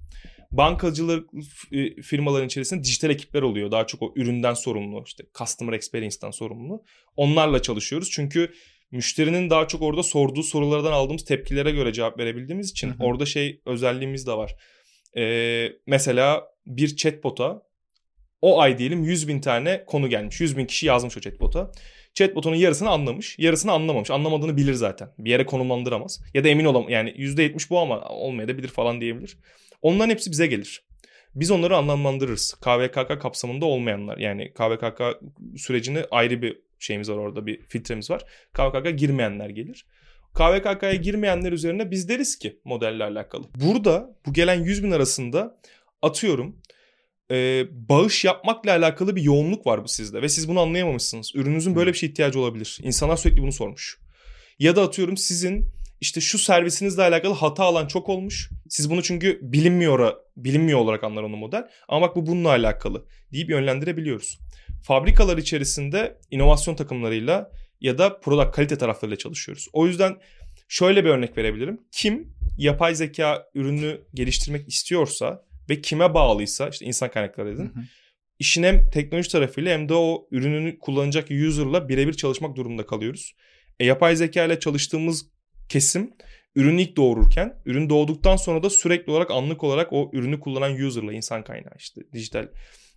[0.51, 1.29] Bankacılık
[1.71, 3.71] e, firmaların içerisinde dijital ekipler oluyor.
[3.71, 6.83] Daha çok o üründen sorumlu, işte customer experience'dan sorumlu.
[7.15, 8.09] Onlarla çalışıyoruz.
[8.11, 8.53] Çünkü
[8.91, 13.03] müşterinin daha çok orada sorduğu sorulardan aldığımız tepkilere göre cevap verebildiğimiz için Hı hı.
[13.03, 14.55] orada şey özelliğimiz de var.
[15.17, 17.61] Ee, mesela bir chatbot'a
[18.41, 20.41] o ay diyelim 100 bin tane konu gelmiş.
[20.41, 21.71] 100 bin kişi yazmış o chatbot'a.
[22.13, 24.11] Chatbot'un yarısını anlamış, yarısını anlamamış.
[24.11, 25.09] Anlamadığını bilir zaten.
[25.17, 26.21] Bir yere konumlandıramaz.
[26.33, 29.37] Ya da emin olam yani %70 bu ama olmayabilir falan diyebilir.
[29.81, 30.83] Onların hepsi bize gelir.
[31.35, 32.53] Biz onları anlamlandırırız.
[32.61, 34.17] KVKK kapsamında olmayanlar.
[34.17, 35.01] Yani KVKK
[35.57, 38.21] sürecini ayrı bir şeyimiz var orada bir filtremiz var.
[38.53, 39.85] KVKK girmeyenler gelir.
[40.33, 43.43] KVKK'ya girmeyenler üzerine biz deriz ki modelle alakalı.
[43.55, 45.59] Burada bu gelen 100 bin arasında
[46.01, 46.61] atıyorum
[47.31, 51.31] e, bağış yapmakla alakalı bir yoğunluk var bu sizde ve siz bunu anlayamamışsınız.
[51.35, 52.79] Ürününüzün böyle bir şey ihtiyacı olabilir.
[52.83, 53.99] İnsanlar sürekli bunu sormuş.
[54.59, 55.65] Ya da atıyorum sizin
[56.01, 58.49] işte şu servisinizle alakalı hata alan çok olmuş.
[58.69, 61.67] Siz bunu çünkü bilinmiyor bilinmiyor olarak anlar onu model.
[61.87, 64.39] Ama bak bu bununla alakalı deyip yönlendirebiliyoruz.
[64.83, 69.67] Fabrikalar içerisinde inovasyon takımlarıyla ya da product kalite taraflarıyla çalışıyoruz.
[69.73, 70.17] O yüzden
[70.67, 71.81] şöyle bir örnek verebilirim.
[71.91, 77.65] Kim yapay zeka ürünü geliştirmek istiyorsa ve kime bağlıysa işte insan kaynakları dedin.
[77.75, 77.83] Hı hı.
[78.39, 83.35] İşin hem teknoloji tarafıyla hem de o ürününü kullanacak user'la birebir çalışmak durumunda kalıyoruz.
[83.79, 85.25] E, yapay zeka ile çalıştığımız
[85.69, 86.13] kesim
[86.55, 91.13] ürün ilk doğururken ürün doğduktan sonra da sürekli olarak anlık olarak o ürünü kullanan user'la
[91.13, 92.47] insan kaynağı işte dijital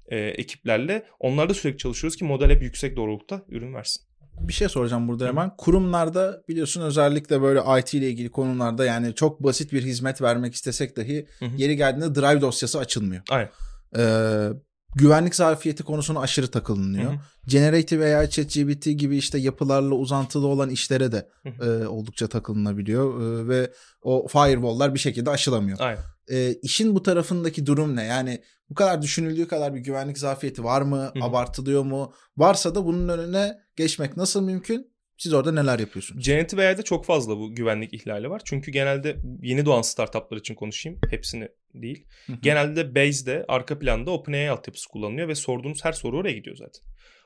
[0.08, 4.02] e, ekiplerle onlarda sürekli çalışıyoruz ki model hep yüksek doğrulukta ürün versin.
[4.40, 5.56] Bir şey soracağım burada hemen.
[5.58, 10.96] Kurumlarda biliyorsun özellikle böyle IT ile ilgili konularda yani çok basit bir hizmet vermek istesek
[10.96, 11.50] dahi Hı hı.
[11.56, 13.22] yeri geldiğinde drive dosyası açılmıyor.
[13.30, 13.50] Aynen.
[13.98, 14.48] Ee,
[14.94, 17.12] güvenlik zafiyeti konusuna aşırı takılınıyor.
[17.12, 17.20] Hı hı.
[17.46, 23.48] Generative AI, ChatGPT gibi işte yapılarla uzantılı olan işlere de Hı e, oldukça takılınabiliyor Ee,
[23.48, 25.78] ve o firewall'lar bir şekilde aşılamıyor.
[25.80, 26.02] Aynen.
[26.30, 28.04] E, işin bu tarafındaki durum ne?
[28.04, 31.10] Yani bu kadar düşünüldüğü kadar bir güvenlik zafiyeti var mı?
[31.14, 31.24] Hı hı.
[31.24, 32.12] Abartılıyor mu?
[32.36, 34.94] Varsa da bunun önüne geçmek nasıl mümkün?
[35.18, 36.26] Siz orada neler yapıyorsunuz?
[36.26, 38.42] Generative AI'de çok fazla bu güvenlik ihlali var.
[38.44, 41.00] Çünkü genelde yeni doğan startuplar için konuşayım.
[41.10, 42.06] Hepsini değil.
[42.26, 42.36] Hı hı.
[42.42, 46.82] Genelde base'de arka planda OpenAI altyapısı kullanılıyor ve sorduğunuz her soru oraya gidiyor zaten.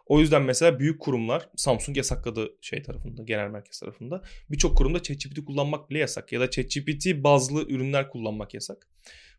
[0.07, 4.22] O yüzden mesela büyük kurumlar Samsung yasakladı şey tarafında, genel merkez tarafında.
[4.51, 8.88] Birçok kurumda ChatGPT kullanmak bile yasak ya da ChatGPT bazlı ürünler kullanmak yasak.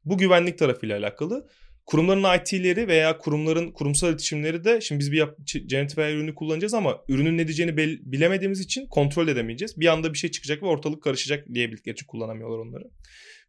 [0.05, 1.47] Bu güvenlik tarafıyla alakalı.
[1.89, 6.73] Kurumların IT'leri veya kurumların kurumsal iletişimleri de şimdi biz bir yap, generatif AI ürünü kullanacağız
[6.73, 7.77] ama ürünün ne diyeceğini
[8.11, 9.79] bilemediğimiz için kontrol edemeyeceğiz.
[9.79, 12.83] Bir anda bir şey çıkacak ve ortalık karışacak diyebildikleri için kullanamıyorlar onları.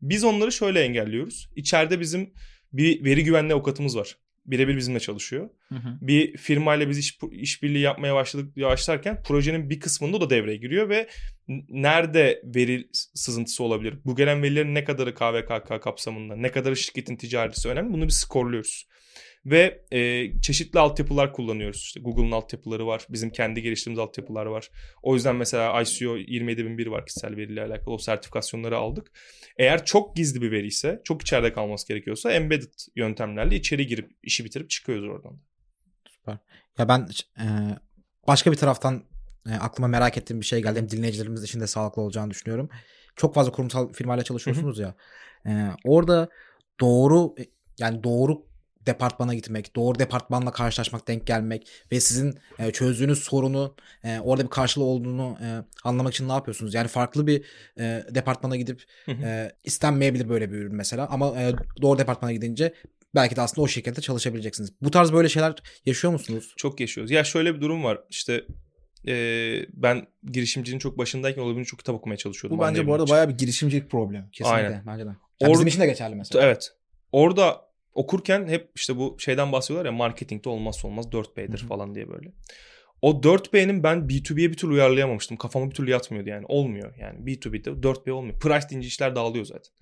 [0.02, 1.50] Biz onları şöyle engelliyoruz.
[1.56, 2.32] İçeride bizim
[2.72, 5.50] bir veri güvenliği avukatımız var birebir bizimle çalışıyor.
[5.68, 5.98] Hı hı.
[6.00, 11.08] Bir firmayla biz iş işbirliği yapmaya başladık başlarken projenin bir kısmında da devreye giriyor ve
[11.68, 13.94] nerede veri sızıntısı olabilir?
[14.04, 17.92] Bu gelen verilerin ne kadarı KVKK kapsamında, ne kadarı şirketin ticareti önemli.
[17.92, 18.86] Bunu biz skorluyoruz.
[19.46, 21.80] Ve e, çeşitli altyapılar kullanıyoruz.
[21.80, 23.06] İşte Google'ın altyapıları var.
[23.08, 24.70] Bizim kendi geliştirdiğimiz altyapılar var.
[25.02, 27.94] O yüzden mesela ICO 27001 var kişisel veriyle alakalı.
[27.94, 29.12] O sertifikasyonları aldık.
[29.56, 34.44] Eğer çok gizli bir veri ise, çok içeride kalması gerekiyorsa embedded yöntemlerle içeri girip işi
[34.44, 35.40] bitirip çıkıyoruz oradan.
[36.10, 36.38] Süper.
[36.78, 37.44] Ya ben e,
[38.26, 39.04] başka bir taraftan
[39.46, 40.78] e, aklıma merak ettiğim bir şey geldi.
[40.78, 42.68] Hem dinleyicilerimiz için de sağlıklı olacağını düşünüyorum.
[43.16, 44.86] Çok fazla kurumsal firmayla çalışıyorsunuz Hı-hı.
[44.86, 44.94] ya.
[45.46, 45.52] E,
[45.84, 46.28] orada
[46.80, 47.34] doğru
[47.78, 48.49] yani doğru
[48.90, 53.74] departmana gitmek, doğru departmanla karşılaşmak, denk gelmek ve sizin e, çözdüğünüz sorunu
[54.04, 55.48] e, orada bir karşılığı olduğunu e,
[55.84, 56.74] anlamak için ne yapıyorsunuz?
[56.74, 57.44] Yani farklı bir
[57.78, 62.74] e, departmana gidip e, istenmeyebilir böyle bir ürün mesela ama e, doğru departmana gidince
[63.14, 64.72] belki de aslında o şirkette çalışabileceksiniz.
[64.82, 65.54] Bu tarz böyle şeyler
[65.86, 66.54] yaşıyor musunuz?
[66.56, 67.10] Çok yaşıyoruz.
[67.10, 67.98] Ya şöyle bir durum var.
[68.10, 68.44] İşte
[69.08, 69.14] e,
[69.72, 72.58] ben girişimcinin çok başındayken olabildiğince çok kitap okumaya çalışıyordum.
[72.58, 74.30] Bu bence bu arada bayağı bir girişimcilik problemi.
[74.32, 74.66] Kesinlikle.
[74.66, 74.82] Aynen.
[74.86, 75.10] Bence de.
[75.40, 76.44] Yani Or- bizim için de geçerli mesela.
[76.44, 76.72] Evet.
[77.12, 82.32] Orada okurken hep işte bu şeyden bahsediyorlar ya marketingte olmazsa olmaz 4B'dir falan diye böyle.
[83.02, 85.36] O 4B'nin ben B2B'ye bir türlü uyarlayamamıştım.
[85.36, 86.44] Kafama bir türlü yatmıyordu yani.
[86.48, 87.18] Olmuyor yani.
[87.18, 88.38] B2B'de 4B olmuyor.
[88.38, 89.72] Price deyince işler dağılıyor zaten.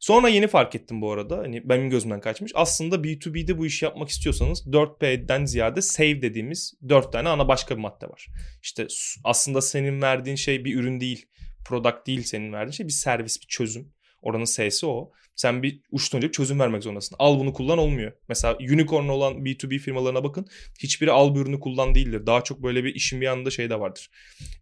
[0.00, 1.38] Sonra yeni fark ettim bu arada.
[1.38, 2.52] Hani benim gözümden kaçmış.
[2.54, 7.80] Aslında B2B'de bu işi yapmak istiyorsanız 4B'den ziyade save dediğimiz 4 tane ana başka bir
[7.80, 8.26] madde var.
[8.62, 8.86] İşte
[9.24, 11.26] aslında senin verdiğin şey bir ürün değil.
[11.64, 13.92] Product değil senin verdiğin şey bir servis, bir çözüm.
[14.22, 15.12] Oranın S'si o.
[15.38, 17.16] Sen bir uçtan bir çözüm vermek zorundasın.
[17.18, 18.12] Al bunu kullan olmuyor.
[18.28, 20.46] Mesela unicorn olan B2B firmalarına bakın.
[20.78, 22.26] Hiçbiri al bu ürünü kullan değildir.
[22.26, 24.10] Daha çok böyle bir işin bir yanında şey de vardır.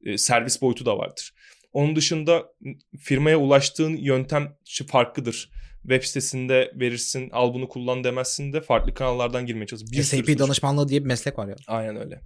[0.04, 1.34] E, servis boyutu da vardır.
[1.72, 2.44] Onun dışında
[2.98, 5.50] firmaya ulaştığın yöntem farklıdır.
[5.82, 10.02] Web sitesinde verirsin al bunu kullan demezsin de farklı kanallardan girmeye çalışırsın.
[10.02, 11.56] SAP danışmanlığı diye bir meslek var ya.
[11.66, 12.20] Aynen öyle.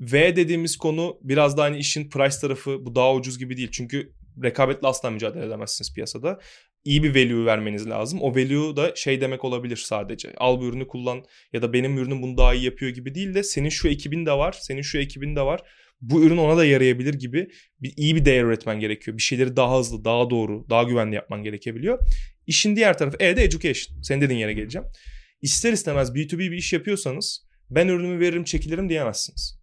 [0.00, 3.70] V dediğimiz konu biraz da hani işin price tarafı bu daha ucuz gibi değil.
[3.72, 4.12] Çünkü
[4.42, 6.40] rekabetle asla mücadele edemezsiniz piyasada
[6.84, 8.22] iyi bir value vermeniz lazım.
[8.22, 10.32] O value da şey demek olabilir sadece.
[10.36, 13.42] Al bu ürünü kullan ya da benim ürünüm bunu daha iyi yapıyor gibi değil de
[13.42, 15.60] senin şu ekibin de var, senin şu ekibin de var.
[16.00, 17.48] Bu ürün ona da yarayabilir gibi
[17.80, 19.16] bir iyi bir değer üretmen gerekiyor.
[19.16, 21.98] Bir şeyleri daha hızlı, daha doğru, daha güvenli yapman gerekebiliyor.
[22.46, 24.02] İşin diğer tarafı E de education.
[24.02, 24.86] Senin dediğin yere geleceğim.
[25.42, 29.61] İster istemez B2B bir iş yapıyorsanız ben ürünümü veririm çekilirim diyemezsiniz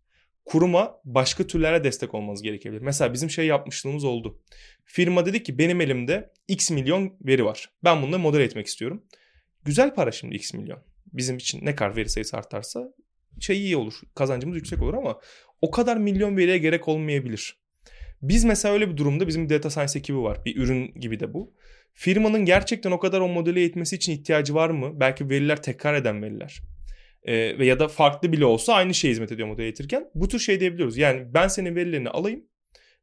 [0.49, 2.81] kuruma başka türlere destek olmanız gerekebilir.
[2.81, 4.41] Mesela bizim şey yapmışlığımız oldu.
[4.85, 7.69] Firma dedi ki benim elimde x milyon veri var.
[7.83, 9.03] Ben bunları model etmek istiyorum.
[9.65, 10.79] Güzel para şimdi x milyon.
[11.13, 12.93] Bizim için ne kadar veri sayısı artarsa
[13.39, 13.93] şey iyi olur.
[14.15, 15.19] Kazancımız yüksek olur ama
[15.62, 17.59] o kadar milyon veriye gerek olmayabilir.
[18.21, 20.45] Biz mesela öyle bir durumda bizim bir data science ekibi var.
[20.45, 21.53] Bir ürün gibi de bu.
[21.93, 24.99] Firmanın gerçekten o kadar o modeli eğitmesi için ihtiyacı var mı?
[24.99, 26.62] Belki veriler tekrar eden veriler
[27.23, 30.10] e, ve ya da farklı bile olsa aynı şey hizmet ediyor model eğitirken.
[30.15, 30.97] Bu tür şey diyebiliyoruz.
[30.97, 32.45] Yani ben senin verilerini alayım.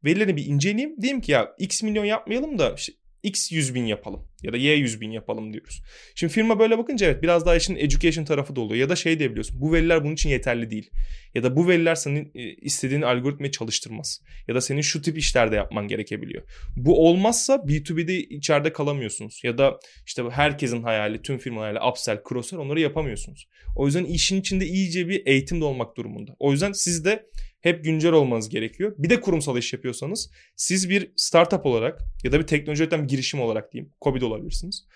[0.04, 1.02] Verilerini bir inceleyeyim.
[1.02, 2.76] Diyeyim ki ya x milyon yapmayalım da
[3.22, 5.82] X 100 bin yapalım ya da Y 100 bin yapalım diyoruz.
[6.14, 8.80] Şimdi firma böyle bakınca evet biraz daha işin education tarafı da oluyor.
[8.80, 10.90] Ya da şey diyebiliyorsun bu veriler bunun için yeterli değil.
[11.34, 14.20] Ya da bu veriler senin e, istediğin algoritmayı çalıştırmaz.
[14.48, 16.42] Ya da senin şu tip işlerde yapman gerekebiliyor.
[16.76, 19.40] Bu olmazsa B2B'de içeride kalamıyorsunuz.
[19.44, 23.48] Ya da işte herkesin hayali, tüm firmalarla upsell, cross onları yapamıyorsunuz.
[23.76, 26.36] O yüzden işin içinde iyice bir eğitim de olmak durumunda.
[26.38, 27.26] O yüzden siz de
[27.66, 28.94] hep güncel olmanız gerekiyor.
[28.98, 33.08] Bir de kurumsal iş yapıyorsanız siz bir startup olarak ya da bir teknoloji üreten bir
[33.08, 33.92] girişim olarak diyeyim.
[34.02, 34.86] COVID olabilirsiniz.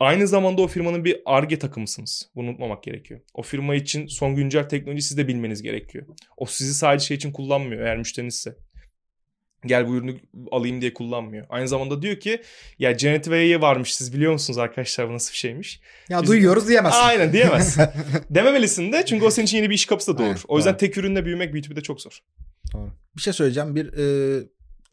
[0.00, 2.30] Aynı zamanda o firmanın bir ARGE takımısınız.
[2.34, 3.20] Bunu unutmamak gerekiyor.
[3.34, 6.06] O firma için son güncel teknoloji siz de bilmeniz gerekiyor.
[6.36, 8.56] O sizi sadece şey için kullanmıyor eğer müşterinizse
[9.66, 10.16] gel bu ürünü
[10.50, 11.46] alayım diye kullanmıyor.
[11.48, 12.42] Aynı zamanda diyor ki
[12.78, 15.80] ya Generative AI varmış siz biliyor musunuz arkadaşlar bu nasıl bir şeymiş?
[16.08, 17.00] Ya Biz, duyuyoruz diyemezsin.
[17.02, 17.84] Aynen diyemezsin.
[18.30, 20.26] Dememelisin de çünkü o senin için yeni bir iş kapısı da doğur.
[20.26, 20.78] Evet, o yüzden doğru.
[20.78, 22.18] tek ürünle büyümek B2B'de çok zor.
[22.72, 22.90] Doğru.
[23.16, 23.74] Bir şey söyleyeceğim.
[23.74, 24.42] Bir e,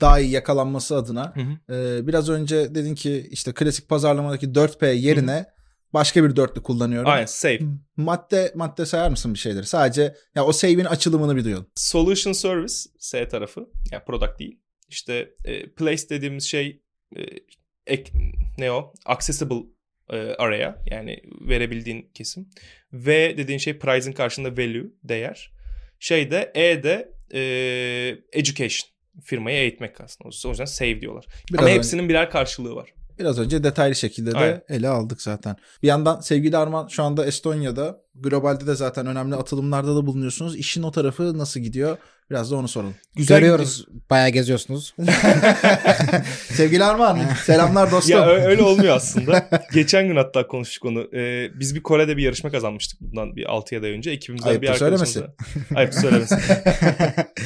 [0.01, 1.33] daha iyi yakalanması adına
[1.69, 5.54] E, biraz önce dedin ki işte klasik pazarlamadaki 4P yerine hı hı.
[5.93, 7.09] Başka bir dörtlü kullanıyorum.
[7.09, 7.59] Aynen save.
[7.97, 9.65] Madde madde sayar mısın bir şeyleri?
[9.65, 11.67] Sadece ya o save'in açılımını bir duyalım.
[11.75, 13.69] Solution service S tarafı.
[13.91, 14.59] Yani product değil.
[14.89, 16.81] İşte e, place dediğimiz şey
[17.17, 17.21] e,
[17.87, 18.11] ek,
[18.57, 18.93] ne o?
[19.05, 19.63] Accessible
[20.09, 22.49] e, araya yani verebildiğin kesim.
[22.93, 25.51] V dediğin şey price'ın karşında value, değer.
[25.99, 27.39] Şeyde E de e,
[28.33, 28.89] education
[29.23, 30.29] firmayı eğitmek aslında.
[30.45, 31.25] O yüzden save diyorlar.
[31.53, 32.93] Biraz Ama hepsinin birer karşılığı var.
[33.19, 34.61] Biraz önce detaylı şekilde de Aynen.
[34.69, 35.55] ele aldık zaten.
[35.83, 40.55] Bir yandan sevgili Arman şu anda Estonya'da globalde de zaten önemli atılımlarda da bulunuyorsunuz.
[40.55, 41.97] İşin o tarafı nasıl gidiyor?
[42.31, 42.95] Biraz da onu soralım.
[43.15, 43.79] Güzel Görüyoruz.
[43.79, 44.01] Gidiyor.
[44.09, 44.95] Bayağı geziyorsunuz.
[46.51, 48.11] Sevgili Arman selamlar dostum.
[48.11, 49.49] Ya öyle olmuyor aslında.
[49.73, 51.07] Geçen gün hatta konuştuk onu.
[51.13, 54.11] Ee, biz bir Kore'de bir yarışma kazanmıştık bundan bir 6 ay önce.
[54.11, 55.13] Ekibimizden Ayıp bir arkadaşımız.
[55.13, 55.75] Söylemesi.
[55.75, 56.35] Ayıp söylemesi.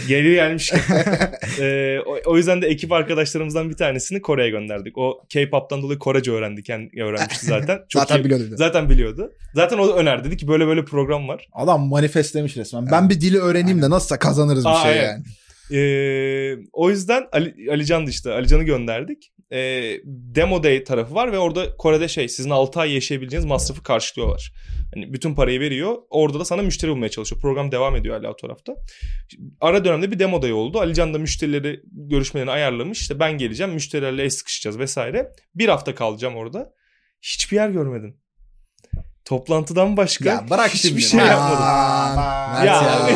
[0.07, 0.73] Geri gelmiş.
[1.59, 4.97] ee, o, o yüzden de ekip arkadaşlarımızdan bir tanesini Kore'ye gönderdik.
[4.97, 6.63] O K-pop'tan dolayı Korece öğrendi.
[6.63, 7.79] Kendi öğrenmişti zaten.
[7.89, 8.43] Çok zaten iyi, biliyordu.
[8.55, 9.31] Zaten biliyordu.
[9.55, 10.27] Zaten o önerdi.
[10.27, 11.47] Dedi ki böyle böyle program var.
[11.53, 12.91] Adam manifestlemiş resmen.
[12.91, 15.03] Ben bir dili öğreneyim de nasılsa kazanırız bir şey evet.
[15.03, 15.23] yani.
[15.71, 19.31] Ee, o yüzden Ali, Alican işte Alican'ı gönderdik.
[19.51, 24.53] Ee, Demo Day tarafı var ve orada Kore'de şey sizin 6 ay yaşayabileceğiniz masrafı karşılıyorlar.
[24.93, 25.97] Hani bütün parayı veriyor.
[26.09, 27.41] Orada da sana müşteri bulmaya çalışıyor.
[27.41, 28.75] Program devam ediyor hala o tarafta.
[29.61, 30.79] Ara dönemde bir demo day oldu.
[30.79, 33.01] Alican da müşterileri görüşmelerini ayarlamış.
[33.01, 33.73] İşte ben geleceğim.
[33.73, 35.31] Müşterilerle el sıkışacağız vesaire.
[35.55, 36.73] Bir hafta kalacağım orada.
[37.21, 38.17] Hiçbir yer görmedim.
[39.29, 41.01] Toplantıdan başka ya bırak hiçbir şimdi.
[41.01, 41.57] şey yapmadım.
[41.61, 42.65] Aa, ya.
[42.65, 43.09] ya.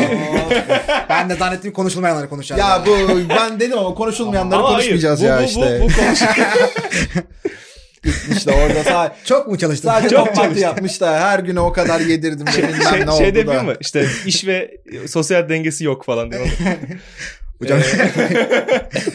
[1.09, 2.61] ben de zannettim konuşulmayanları konuşacağız.
[2.61, 2.85] Ya yani.
[2.87, 5.79] bu ben dedim ama konuşulmayanları ama konuşmayacağız hayır, ya bu, işte.
[5.81, 6.19] Bu, bu, bu konuş...
[8.03, 9.89] Gitmiş de orada sadece çok mu çalıştın?
[9.89, 12.47] Sadece çok toplantı yapmış da her gün o kadar yedirdim.
[12.47, 13.63] Şey, şey, ne şey oldu da.
[13.63, 13.73] mı?
[13.79, 16.47] İşte iş ve sosyal dengesi yok falan diyor.
[17.59, 17.79] Hocam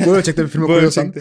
[0.06, 1.14] bu ölçekte bir film koyuyorsan.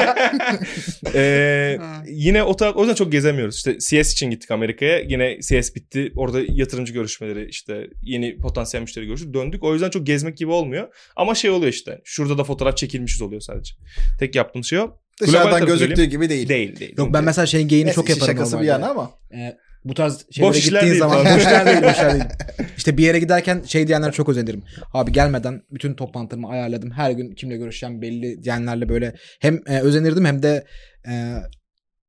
[1.14, 3.56] ee, yine o, o yüzden çok gezemiyoruz.
[3.56, 4.98] İşte CS için gittik Amerika'ya.
[4.98, 6.12] Yine CS bitti.
[6.16, 9.64] Orada yatırımcı görüşmeleri işte yeni potansiyel müşteri görüşü döndük.
[9.64, 10.88] O yüzden çok gezmek gibi olmuyor.
[11.16, 12.00] Ama şey oluyor işte.
[12.04, 13.74] Şurada da fotoğraf çekilmişiz oluyor sadece.
[14.18, 14.96] Tek yaptığım şey o.
[15.20, 16.48] Dışarıdan gözüktüğü gibi değil.
[16.48, 16.94] Değil değil.
[16.98, 18.26] Yok ben mesela şeyin geyini çok yaparım.
[18.26, 19.10] Şakası bir yana ama.
[19.34, 22.24] Ee, bu tarz şeylere boş gittiğin zaman boş işler değil, boş işler değil.
[22.76, 24.62] İşte bir yere giderken şey diyenler çok özenirim.
[24.94, 26.90] Abi gelmeden bütün toplantılarımı ayarladım.
[26.90, 30.64] Her gün kimle görüşeceğim belli diyenlerle böyle hem e, özenirdim hem de
[31.08, 31.34] e,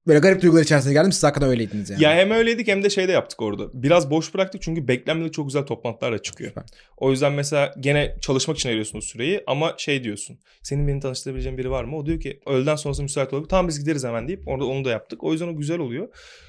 [0.07, 1.11] Böyle garip duygular içerisinde geldim.
[1.11, 2.03] Siz hakikaten öyleydiniz yani.
[2.03, 3.63] Ya hem öyleydik hem de şey de yaptık orada.
[3.73, 6.49] Biraz boş bıraktık çünkü beklenmedik çok güzel toplantılar da çıkıyor.
[6.49, 6.63] Süper.
[6.97, 10.39] O yüzden mesela gene çalışmak için ayırıyorsunuz süreyi ama şey diyorsun.
[10.63, 11.97] Senin beni tanıştırabileceğin biri var mı?
[11.97, 13.49] O diyor ki öğleden sonrası müsait olur.
[13.49, 15.23] Tamam biz gideriz hemen deyip orada onu da yaptık.
[15.23, 16.07] O yüzden o güzel oluyor.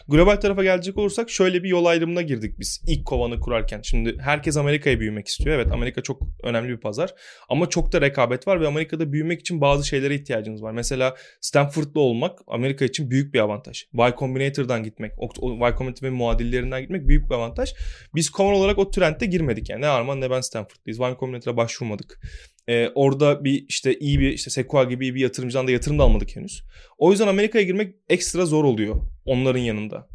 [0.08, 3.80] Global tarafa gelecek olursak şöyle bir yol ayrımına girdik biz ilk kovanı kurarken.
[3.82, 5.56] Şimdi herkes Amerika'ya büyümek istiyor.
[5.56, 7.14] Evet Amerika çok önemli bir pazar.
[7.48, 10.72] Ama çok da rekabet var ve Amerika'da büyümek için bazı şeylere ihtiyacınız var.
[10.72, 13.84] Mesela Stanford'da olmak Amerika için büyük bir avantaj.
[13.94, 15.12] Y Combinator'dan gitmek,
[15.60, 17.74] Y Combinator ve muadillerinden gitmek büyük bir avantaj.
[18.14, 19.80] Biz kovan olarak o trendde girmedik yani.
[19.80, 20.98] Ne Arman ne ben Stanford'dayız.
[20.98, 22.20] Y Combinator'a başvurmadık.
[22.68, 26.36] Ee, orada bir işte iyi bir işte Sequoia gibi bir yatırımcıdan da yatırım da almadık
[26.36, 26.62] henüz.
[26.98, 30.08] O yüzden Amerika'ya girmek ekstra zor oluyor onların yanında.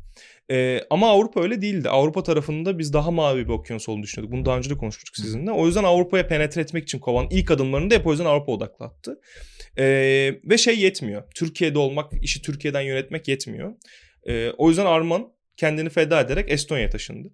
[0.52, 1.90] Ee, ama Avrupa öyle değildi.
[1.90, 4.32] Avrupa tarafında biz daha mavi bir okyanus olduğunu düşünüyorduk.
[4.38, 5.52] Bunu daha önce de konuşmuştuk sizinle.
[5.52, 9.20] O yüzden Avrupa'ya penetre etmek için kovan ilk adımlarını da hep o yüzden Avrupa odaklattı.
[9.78, 11.24] Ee, ve şey yetmiyor.
[11.36, 13.74] Türkiye'de olmak, işi Türkiye'den yönetmek yetmiyor.
[14.28, 17.30] Ee, o yüzden Arman kendini feda ederek Estonya'ya taşındı.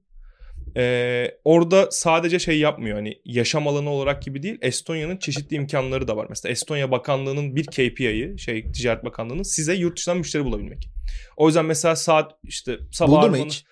[0.78, 6.18] Ee, orada sadece şey yapmıyor hani yaşam alanı olarak gibi değil Estonya'nın çeşitli imkanları da
[6.18, 6.26] var.
[6.30, 10.90] Mesela Estonya Bakanlığı'nın bir KPI'yi şey Ticaret Bakanlığı'nın size yurt dışından müşteri bulabilmek.
[11.38, 13.66] O yüzden mesela saat işte sabah Buldu mu hiç?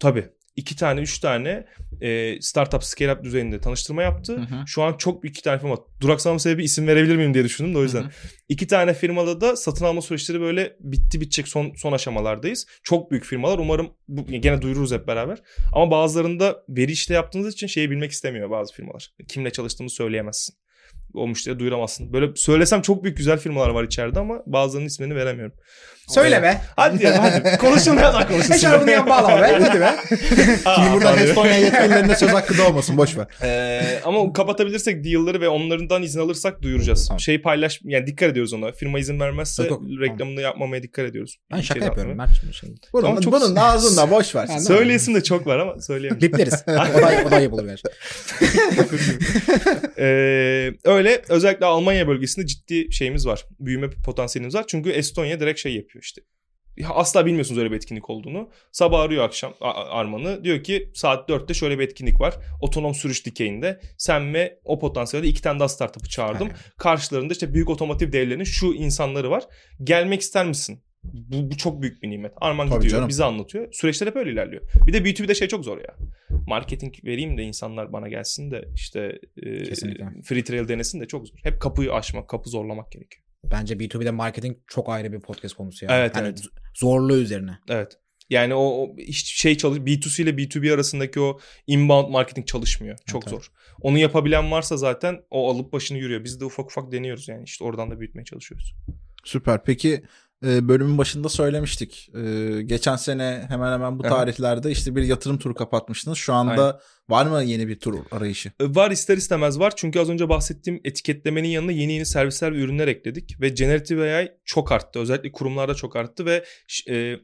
[0.00, 0.24] Tabii
[0.58, 1.66] iki tane, üç tane
[2.00, 4.36] e, startup scale up düzeyinde tanıştırma yaptı.
[4.36, 4.66] Hı hı.
[4.66, 5.76] Şu an çok büyük iki tane firma.
[6.00, 8.02] Duraksama sebebi isim verebilir miyim diye düşündüm de o yüzden.
[8.02, 8.10] Hı hı.
[8.48, 12.66] İki tane firmada da satın alma süreçleri böyle bitti bitecek son son aşamalardayız.
[12.82, 13.58] Çok büyük firmalar.
[13.58, 15.38] Umarım bu, gene duyururuz hep beraber.
[15.72, 19.10] Ama bazılarında veri işte yaptığınız için şeyi bilmek istemiyor bazı firmalar.
[19.28, 20.54] Kimle çalıştığımı söyleyemezsin
[21.14, 22.12] o müşteri duyuramazsın.
[22.12, 25.54] Böyle söylesem çok büyük güzel firmalar var içeride ama bazılarının ismini veremiyorum.
[26.08, 26.60] Söyle be.
[26.76, 27.58] Hadi ya hadi.
[27.58, 28.54] Konuşulmayanlar konuşsun.
[28.54, 29.58] Eşarbını yan bağlama be.
[29.62, 29.94] Hadi be.
[30.76, 32.96] Şimdi buradan Estonya yetkililerine söz hakkı da olmasın.
[32.96, 33.26] Boş ver.
[33.42, 37.08] Ee, ama kapatabilirsek deal'ları ve onlardan izin alırsak duyuracağız.
[37.08, 37.20] Tamam.
[37.20, 38.72] Şeyi paylaş yani dikkat ediyoruz ona.
[38.72, 40.00] Firma izin vermezse yok, yok.
[40.00, 40.38] reklamını tamam.
[40.38, 41.36] yapmamaya dikkat ediyoruz.
[41.52, 42.16] Ben şaka şey yapıyorum.
[42.16, 42.70] Mert şey.
[42.92, 43.32] Bunun, ama çok...
[43.32, 44.46] bunun ağzında boş ver.
[44.48, 46.20] Yani, Söyleyesin de çok var ama söyleyemem.
[46.20, 46.64] Bipleriz.
[46.68, 47.92] o da, o da yapılır gerçekten.
[49.98, 53.44] ee, öyle özellikle Almanya bölgesinde ciddi şeyimiz var.
[53.60, 54.64] Büyüme potansiyelimiz var.
[54.68, 56.22] Çünkü Estonya direkt şey yapıyor işte
[56.86, 58.50] asla bilmiyorsunuz öyle bir etkinlik olduğunu.
[58.72, 60.44] Sabah arıyor akşam Arman'ı.
[60.44, 62.34] Diyor ki saat 4'te şöyle bir etkinlik var.
[62.60, 63.80] Otonom sürüş dikeyinde.
[63.98, 66.46] Sen ve o potansiyelde iki tane daha startup'ı çağırdım.
[66.46, 66.58] Aynen.
[66.76, 69.44] Karşılarında işte büyük otomotiv devlerinin şu insanları var.
[69.84, 70.82] Gelmek ister misin?
[71.04, 72.32] Bu, bu çok büyük bir nimet.
[72.36, 73.08] Arman Tabii gidiyor canım.
[73.08, 73.72] bize anlatıyor.
[73.72, 74.62] Süreçler hep öyle ilerliyor.
[74.86, 75.94] Bir de B2B'de şey çok zor ya.
[76.46, 79.64] Marketing vereyim de insanlar bana gelsin de işte e,
[80.22, 81.38] free trial denesin de çok zor.
[81.42, 83.27] Hep kapıyı açmak, kapı zorlamak gerekiyor.
[83.44, 85.94] Bence B2B'de marketing çok ayrı bir podcast konusu yani.
[85.94, 86.42] Evet, yani evet.
[86.74, 87.58] Zorluğu üzerine.
[87.68, 87.98] Evet.
[88.30, 92.98] Yani o, o şey çalış B2C ile B2B arasındaki o inbound marketing çalışmıyor.
[93.06, 93.38] Çok evet, zor.
[93.38, 93.78] Evet.
[93.80, 96.24] Onu yapabilen varsa zaten o alıp başını yürüyor.
[96.24, 98.74] Biz de ufak ufak deniyoruz yani işte oradan da büyütmeye çalışıyoruz.
[99.24, 99.64] Süper.
[99.64, 100.02] Peki
[100.46, 102.10] e, bölümün başında söylemiştik.
[102.14, 106.18] E, geçen sene hemen hemen bu tarihlerde işte bir yatırım turu kapatmıştınız.
[106.18, 106.80] Şu anda Aynen.
[107.08, 108.52] var mı yeni bir tur arayışı?
[108.60, 109.72] E, var ister istemez var.
[109.76, 113.40] Çünkü az önce bahsettiğim etiketlemenin yanına yeni yeni servisler ve ürünler ekledik.
[113.40, 114.98] Ve Generative AI çok arttı.
[114.98, 116.44] Özellikle kurumlarda çok arttı ve
[116.90, 117.16] e,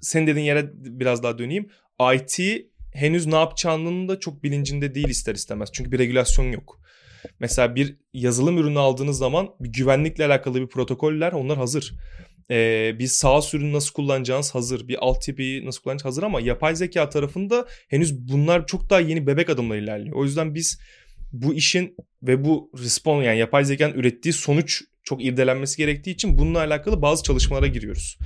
[0.00, 1.70] senin dediğin yere biraz daha döneyim.
[2.14, 2.40] IT
[2.92, 5.68] henüz ne yapacağının da çok bilincinde değil ister istemez.
[5.72, 6.80] Çünkü bir regülasyon yok.
[7.40, 11.94] Mesela bir yazılım ürünü aldığınız zaman bir güvenlikle alakalı bir protokoller onlar hazır.
[12.50, 14.88] Ee, bir sağ ürünü nasıl kullanacağınız hazır.
[14.88, 19.50] Bir altyapıyı nasıl kullanacağınız hazır ama yapay zeka tarafında henüz bunlar çok daha yeni bebek
[19.50, 20.16] adımlar ilerliyor.
[20.16, 20.80] O yüzden biz
[21.32, 26.58] bu işin ve bu respawn yani yapay zekanın ürettiği sonuç çok irdelenmesi gerektiği için bununla
[26.58, 28.18] alakalı bazı çalışmalara giriyoruz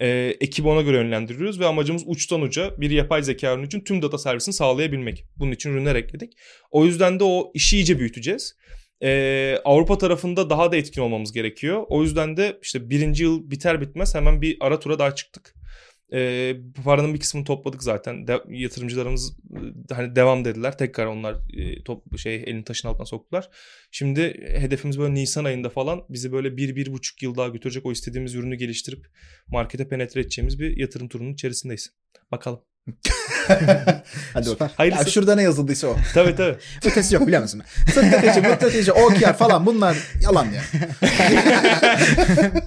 [0.00, 4.02] e, ekibi ona göre yönlendiriyoruz ve amacımız uçtan uca bir yapay zeka ürünü için tüm
[4.02, 5.24] data servisini sağlayabilmek.
[5.36, 6.32] Bunun için ürünler ekledik.
[6.70, 8.56] O yüzden de o işi iyice büyüteceğiz.
[9.02, 11.84] Ee, Avrupa tarafında daha da etkin olmamız gerekiyor.
[11.88, 15.54] O yüzden de işte birinci yıl biter bitmez hemen bir ara tura daha çıktık.
[16.12, 16.52] E,
[16.84, 18.26] paranın bir kısmını topladık zaten.
[18.26, 19.36] De, yatırımcılarımız
[19.92, 20.78] hani devam dediler.
[20.78, 23.48] Tekrar onlar e, top şey elini taşın altına soktular.
[23.90, 24.20] Şimdi
[24.58, 28.34] hedefimiz böyle Nisan ayında falan bizi böyle bir, bir buçuk yıl daha götürecek o istediğimiz
[28.34, 29.06] ürünü geliştirip
[29.48, 31.90] markete penetre edeceğimiz bir yatırım turunun içerisindeyiz.
[32.32, 32.60] Bakalım.
[34.34, 34.70] Hadi Süper.
[34.76, 35.04] Hayırlısı.
[35.04, 35.96] Ya şurada ne yazıldıysa o.
[36.14, 36.56] Tabii tabii.
[36.84, 37.62] Ötesi yok biliyor musun?
[37.90, 40.62] Strateji, strateji, OKR falan bunlar yalan ya.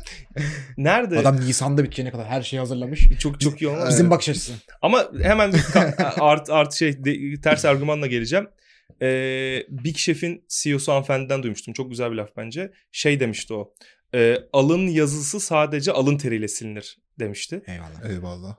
[0.77, 1.19] Nerede?
[1.19, 3.09] Adam Nisan'da biteceğine kadar her şeyi hazırlamış.
[3.19, 3.89] Çok çok iyi olmaz.
[3.89, 4.53] Bizim bakış açısı.
[4.81, 5.53] Ama hemen
[6.19, 8.47] art art şey de, ters argümanla geleceğim.
[9.01, 11.73] Ee, Big Chef'in CEO'su hanımefendiden duymuştum.
[11.73, 12.71] Çok güzel bir laf bence.
[12.91, 13.73] Şey demişti o.
[14.13, 17.61] E, alın yazısı sadece alın teriyle silinir demişti.
[17.67, 18.09] Eyvallah.
[18.09, 18.55] Eyvallah.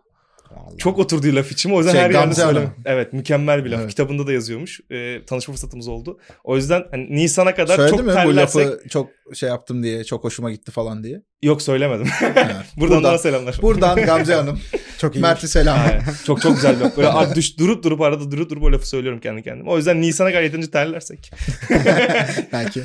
[0.50, 0.78] Vallahi.
[0.78, 2.74] Çok oturduğu laf için o yüzden şey, her yerde söylem.
[2.84, 3.80] Evet mükemmel bir laf.
[3.80, 3.90] Evet.
[3.90, 4.80] Kitabında da yazıyormuş.
[4.90, 6.18] Ee, tanışma fırsatımız oldu.
[6.44, 8.66] O yüzden hani Nisan'a kadar Söyledin çok mi terlersek...
[8.66, 11.22] bu lafı çok şey yaptım diye, çok hoşuma gitti falan diye?
[11.42, 12.08] Yok söylemedim.
[12.22, 12.36] Evet.
[12.76, 13.58] buradan, buradan selamlar.
[13.62, 14.60] Buradan Gamze Hanım.
[14.98, 15.20] çok iyi.
[15.20, 15.78] Mert'e selam.
[15.80, 16.02] Aynen.
[16.26, 16.96] Çok çok güzel laf.
[16.96, 19.70] Böyle düş, durup durup arada durup durup o lafı söylüyorum kendi kendime.
[19.70, 21.32] O yüzden Nisan'a kadar yeterince terlersek.
[22.52, 22.82] Belki.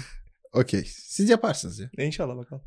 [0.53, 0.85] Okey.
[0.85, 1.89] Siz yaparsınız ya.
[1.97, 2.61] İnşallah bakalım.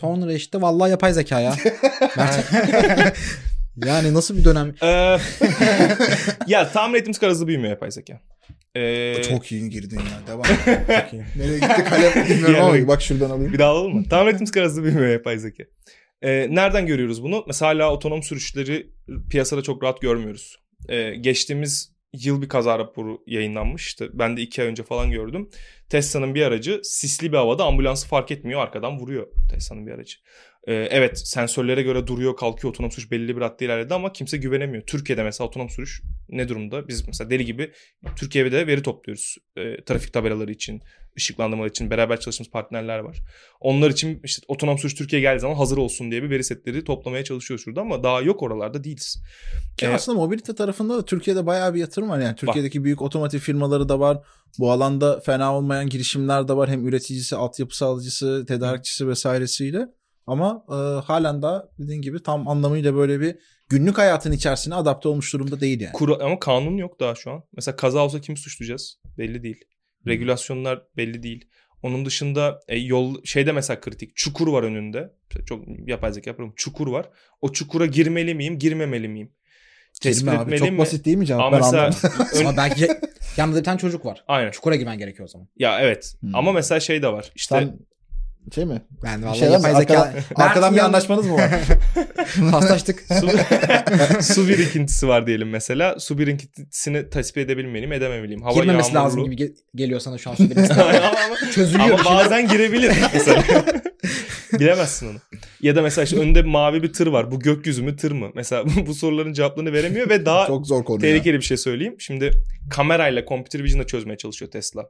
[0.00, 1.56] Sonra işte vallahi yapay zeka ya.
[3.76, 4.74] yani nasıl bir dönem?
[4.82, 4.86] Ee,
[6.46, 8.20] ya tahmin ettiğimiz kadar hızlı büyümüyor yapay zeka.
[8.76, 9.22] Ee...
[9.22, 10.26] Çok iyi girdin ya.
[10.26, 10.44] Devam.
[11.36, 13.52] Nereye gitti kalem bilmiyorum yani, ama bak şuradan alayım.
[13.52, 14.04] Bir daha alalım mı?
[14.10, 15.64] Tahmin ettiğimiz kadar hızlı büyümüyor yapay zeka.
[16.22, 17.44] Ee, nereden görüyoruz bunu?
[17.46, 18.90] Mesela hala otonom sürüşleri
[19.30, 20.56] piyasada çok rahat görmüyoruz.
[20.88, 24.10] Ee, geçtiğimiz yıl bir kaza raporu yayınlanmıştı.
[24.12, 25.50] Ben de iki ay önce falan gördüm.
[25.90, 28.60] Tesla'nın bir aracı sisli bir havada ambulansı fark etmiyor.
[28.60, 30.16] Arkadan vuruyor Tesla'nın bir aracı.
[30.66, 34.82] Ee, evet sensörlere göre duruyor kalkıyor otonom sürüş belli bir hatta ilerledi ama kimse güvenemiyor.
[34.86, 36.88] Türkiye'de mesela otonom sürüş ne durumda?
[36.88, 37.72] Biz mesela deli gibi
[38.16, 39.36] Türkiye'de veri topluyoruz.
[39.56, 40.82] E, trafik tabelaları için,
[41.16, 43.18] ışıklandırmalar için beraber çalıştığımız partnerler var.
[43.60, 47.24] Onlar için işte otonom sürüş Türkiye'ye geldiği zaman hazır olsun diye bir veri setleri toplamaya
[47.24, 49.22] çalışıyoruz şurada ama daha yok oralarda değiliz.
[49.76, 52.36] Ki ee, aslında mobilite tarafında da Türkiye'de bayağı bir yatırım var yani.
[52.36, 52.84] Türkiye'deki bak.
[52.84, 54.18] büyük otomotiv firmaları da var.
[54.58, 56.70] Bu alanda fena olmayan girişimler de var.
[56.70, 59.99] Hem üreticisi, altyapı alıcısı, tedarikçisi vesairesiyle.
[60.30, 63.36] Ama e, halen daha dediğin gibi tam anlamıyla böyle bir
[63.68, 65.92] günlük hayatın içerisine adapte olmuş durumda değil yani.
[65.92, 67.42] Kura, ama kanun yok daha şu an.
[67.56, 69.00] Mesela kaza olsa kim suçlayacağız?
[69.18, 69.64] Belli değil.
[70.06, 71.48] Regülasyonlar belli değil.
[71.82, 74.16] Onun dışında e, yol şeyde mesela kritik.
[74.16, 75.12] Çukur var önünde.
[75.46, 76.54] Çok yapay zeka yapıyorum.
[76.56, 77.08] Çukur var.
[77.40, 79.32] O çukura girmeli miyim, girmemeli miyim?
[80.02, 80.58] Tespit Girme abi.
[80.58, 80.78] Çok mi?
[80.78, 81.42] basit değil mi cevap?
[81.42, 81.90] Ama mesela
[82.34, 82.56] ön...
[82.56, 82.88] belki
[83.36, 84.24] yanında bir tane çocuk var.
[84.28, 84.50] Aynen.
[84.50, 85.48] Çukura girmen gerekiyor o zaman.
[85.56, 86.14] Ya evet.
[86.20, 86.34] Hmm.
[86.34, 87.32] Ama mesela şey de var.
[87.34, 87.78] İşte Sen
[88.54, 88.82] şey mi?
[89.04, 90.00] Ben vallahi şey yapay zeka.
[90.00, 91.50] Arkadan, arkadan bir anlaşmanız mı var?
[92.50, 93.04] Paslaştık.
[93.20, 93.28] su,
[94.34, 95.98] su birikintisi var diyelim mesela.
[95.98, 98.42] Su birikintisini tespit edebilmeliyim, edememeliyim.
[98.42, 99.06] Hava Girmemesi yağmurlu.
[99.06, 100.80] lazım gibi geliyor sana şu an su birikintisi.
[101.54, 101.90] Çözülüyor.
[101.90, 103.44] Ama bazen girebilir mesela.
[104.52, 105.16] Bilemezsin onu.
[105.60, 107.30] Ya da mesela işte önünde mavi bir tır var.
[107.30, 108.30] Bu gökyüzü mü tır mı?
[108.34, 111.40] Mesela bu soruların cevaplarını veremiyor ve daha Çok zor konu tehlikeli ya.
[111.40, 111.96] bir şey söyleyeyim.
[111.98, 112.30] Şimdi
[112.70, 114.86] kamerayla computer vision'la çözmeye çalışıyor Tesla.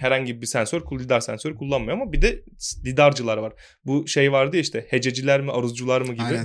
[0.00, 2.42] Herhangi bir sensör, lidar sensörü kullanmıyor ama bir de
[3.00, 3.52] lidarcılar var.
[3.84, 6.38] Bu şey vardı ya işte hececiler mi, aruzcular mı gibi.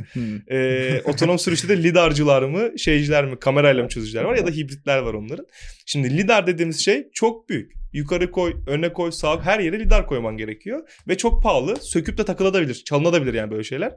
[0.51, 4.97] Ee, otonom sürüşte de lidarcılar mı, şeyciler mi, kamerayla mı çözücüler var ya da hibritler
[4.97, 5.45] var onların.
[5.86, 7.72] Şimdi lidar dediğimiz şey çok büyük.
[7.93, 10.89] Yukarı koy, öne koy, sağ her yere lidar koyman gerekiyor.
[11.08, 11.76] Ve çok pahalı.
[11.82, 13.93] Söküp de takılabilir, çalınabilir yani böyle şeyler.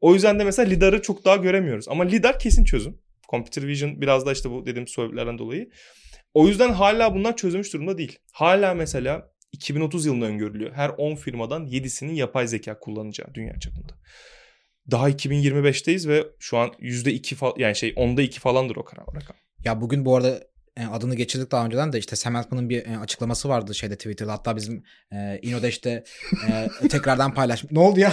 [0.00, 1.88] O yüzden de mesela lidarı çok daha göremiyoruz.
[1.88, 2.98] Ama lidar kesin çözüm.
[3.30, 5.70] Computer Vision biraz da işte bu dediğim sebeplerden dolayı.
[6.34, 8.18] O yüzden hala bunlar çözülmüş durumda değil.
[8.32, 10.72] Hala mesela 2030 yılında öngörülüyor.
[10.72, 13.92] Her 10 firmadan 7'sinin yapay zeka kullanacağı dünya çapında.
[14.90, 18.84] Daha 2025'teyiz ve şu an %2 falan yani şey onda 2 falandır o
[19.14, 19.36] rakam.
[19.64, 22.98] Ya bugün bu arada e, adını geçirdik daha önceden de işte Sam Altman'ın bir e,
[22.98, 24.32] açıklaması vardı şeyde Twitter'da.
[24.32, 24.82] Hatta bizim
[25.12, 26.04] e, Inodeş'te
[26.48, 27.72] e, tekrardan paylaşmış.
[27.72, 28.12] Ne oldu ya?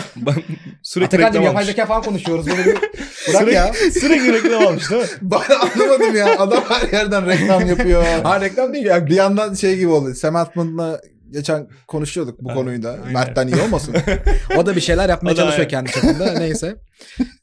[0.84, 2.48] sürekli Tekrar reklam yapay zeka falan konuşuyoruz.
[2.48, 2.76] Böyle bir...
[3.28, 3.74] Bırak Sürekli, ya.
[3.74, 5.08] sürekli reklam almış değil mi?
[5.22, 6.40] Ben anlamadım ya.
[6.40, 8.04] Adam her yerden reklam yapıyor.
[8.24, 9.06] Ha reklam değil ya.
[9.08, 10.16] bir yandan şey gibi oldu.
[10.16, 11.02] Sam Altman'la
[11.32, 13.00] geçen konuşuyorduk bu konuyu da.
[13.12, 13.96] Mert'ten iyi olmasın?
[14.58, 15.86] O da bir şeyler yapmaya çalışıyor aynen.
[15.86, 16.32] kendi çapında.
[16.40, 16.76] Neyse.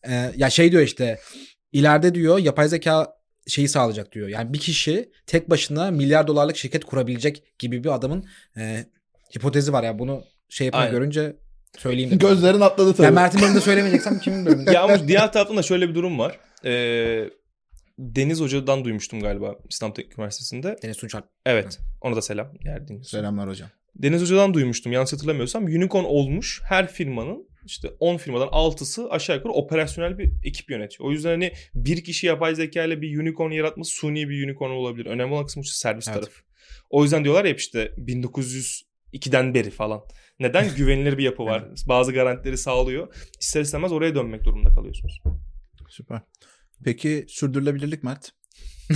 [0.09, 1.19] Ee, ya şey diyor işte
[1.73, 3.07] ileride diyor yapay zeka
[3.47, 4.29] şeyi sağlayacak diyor.
[4.29, 8.25] Yani bir kişi tek başına milyar dolarlık şirket kurabilecek gibi bir adamın
[8.57, 8.85] e,
[9.37, 9.99] hipotezi var ya.
[9.99, 10.95] Bunu şey yapınca Aynen.
[10.95, 11.37] görünce
[11.79, 12.29] söyleyeyim dedim.
[12.29, 13.05] Gözlerin atladı tabii.
[13.05, 14.73] Ya Mert'in bölümünde söylemeyeceksem kimin bölümünde?
[14.73, 16.39] ya ama diğer taraftan da şöyle bir durum var.
[16.65, 17.25] Ee,
[17.99, 20.77] Deniz Hoca'dan duymuştum galiba İstanbul Teknik Üniversitesi'nde.
[20.83, 21.23] Deniz Tunçal.
[21.47, 21.81] Evet.
[22.01, 22.53] Ona da selam.
[22.65, 23.19] Yer dinliyorsun.
[23.19, 23.69] Selamlar hocam.
[23.97, 25.65] Deniz Hoca'dan duymuştum yanlış hatırlamıyorsam.
[25.65, 31.09] Unicorn olmuş her firmanın işte 10 firmadan 6'sı aşağı yukarı operasyonel bir ekip yönetiyor.
[31.09, 35.07] O yüzden hani bir kişi yapay zeka ile bir unicorn yaratması suni bir unicorn olabilir.
[35.07, 36.17] Önemli olan kısmı şu servis Evet.
[36.17, 36.41] tarafı.
[36.91, 40.01] O yüzden diyorlar ya işte 1902'den beri falan.
[40.41, 40.75] Neden?
[40.77, 41.65] Güvenilir bir yapı var.
[41.89, 43.15] Bazı garantileri sağlıyor.
[43.41, 45.21] İster istemez oraya dönmek durumunda kalıyorsunuz.
[45.89, 46.21] Süper.
[46.85, 48.33] Peki sürdürülebilirlik Mert?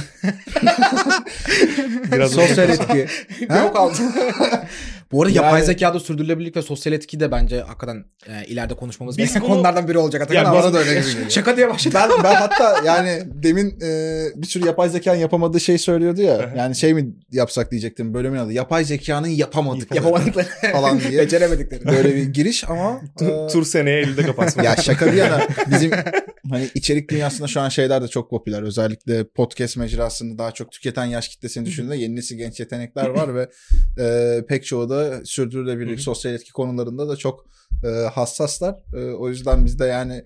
[2.12, 3.06] Biraz Sosyal etki.
[3.48, 3.98] Yok aldı.
[5.12, 9.16] Bu arada yapay Yani- zekada sürdürülebilirlik ve sosyal etki de bence hakikaten e, ileride konuşmamız
[9.16, 10.22] gereken bunu- konulardan biri olacak.
[10.22, 11.16] Atakan Ya ama bana da öyle geliyor.
[11.30, 11.94] Şaka diye başladı.
[11.94, 16.52] ben ben hatta yani demin e, bir sürü yapay zekanın yapamadığı şey söylüyordu ya.
[16.56, 18.52] yani şey mi yapsak diyecektim bölümün adı.
[18.52, 20.46] Yapay zekanın yapamadıkları Yapamadıkları.
[20.72, 21.18] falan diye.
[21.20, 21.86] Beceremedikleri.
[21.86, 24.62] Böyle bir giriş ama e, tur, tur seneye elde kapatsın.
[24.62, 25.40] ya şaka bir yana
[25.70, 25.90] bizim
[26.50, 28.62] hani içerik dünyasında şu an şeyler de çok popüler.
[28.62, 33.48] Özellikle podcast mecrasını daha çok tüketen yaş kitlesini düşündüğünde yeni nesil genç yetenekler var ve
[34.02, 37.46] e, pek çoğu da sürdürülebilirlik, sosyal etki konularında da çok
[37.84, 38.74] e, hassaslar.
[38.94, 40.24] E, o yüzden biz de yani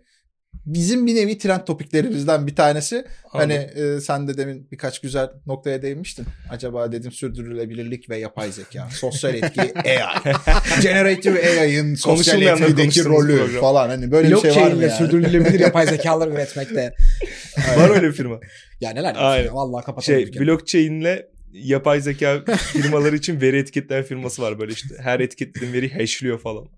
[0.66, 3.04] bizim bir nevi trend topiklerimizden bir tanesi.
[3.28, 6.26] Hani e, sen de demin birkaç güzel noktaya değinmiştin.
[6.50, 10.34] Acaba dedim sürdürülebilirlik ve yapay zeka, sosyal etki AI,
[10.82, 13.60] generative AI'ın sosyal etkideki rolü program.
[13.60, 14.98] falan hani böyle bir şey var mı Blockchain yani?
[14.98, 16.94] sürdürülebilir yapay zekalar üretmekte.
[17.76, 18.40] var öyle bir firma.
[18.80, 19.54] Ya neler Aynen.
[19.54, 20.20] Vallahi kapatalım.
[20.20, 24.94] Şey blockchain'le yapay zeka firmaları için veri etiketleme firması var böyle işte.
[24.98, 26.68] Her etiketlediğin veriyi hashliyor falan.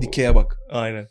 [0.00, 0.56] Dikeye bak.
[0.70, 1.08] Aynen.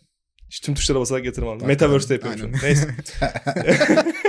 [0.49, 1.67] İşte tüm tuşlara basarak yatırım aldım.
[1.67, 2.73] Metaverse'de yapıyorum aynen.
[2.75, 2.85] şu
[3.25, 3.31] an.
[3.33, 4.13] Neyse.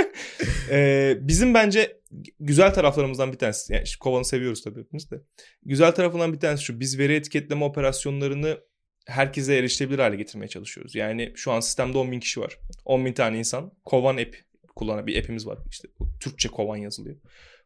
[0.71, 2.01] Ee, bizim bence
[2.41, 3.73] güzel taraflarımızdan bir tanesi.
[3.73, 5.17] Yani işte Kovan'ı seviyoruz tabii hepimiz de.
[5.63, 6.81] Güzel tarafından bir tanesi şu.
[6.81, 8.61] Biz veri etiketleme operasyonlarını
[9.07, 10.95] herkese erişilebilir hale getirmeye çalışıyoruz.
[10.95, 12.59] Yani şu an sistemde 10 bin kişi var.
[12.85, 14.37] 10 bin tane insan Kovan app
[14.77, 15.59] kullanan bir app'imiz var.
[15.71, 15.89] İşte
[16.21, 17.17] Türkçe Kovan yazılıyor.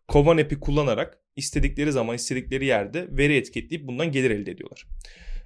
[0.09, 4.87] Kovan app'i kullanarak istedikleri zaman istedikleri yerde veri etiketleyip bundan gelir elde ediyorlar.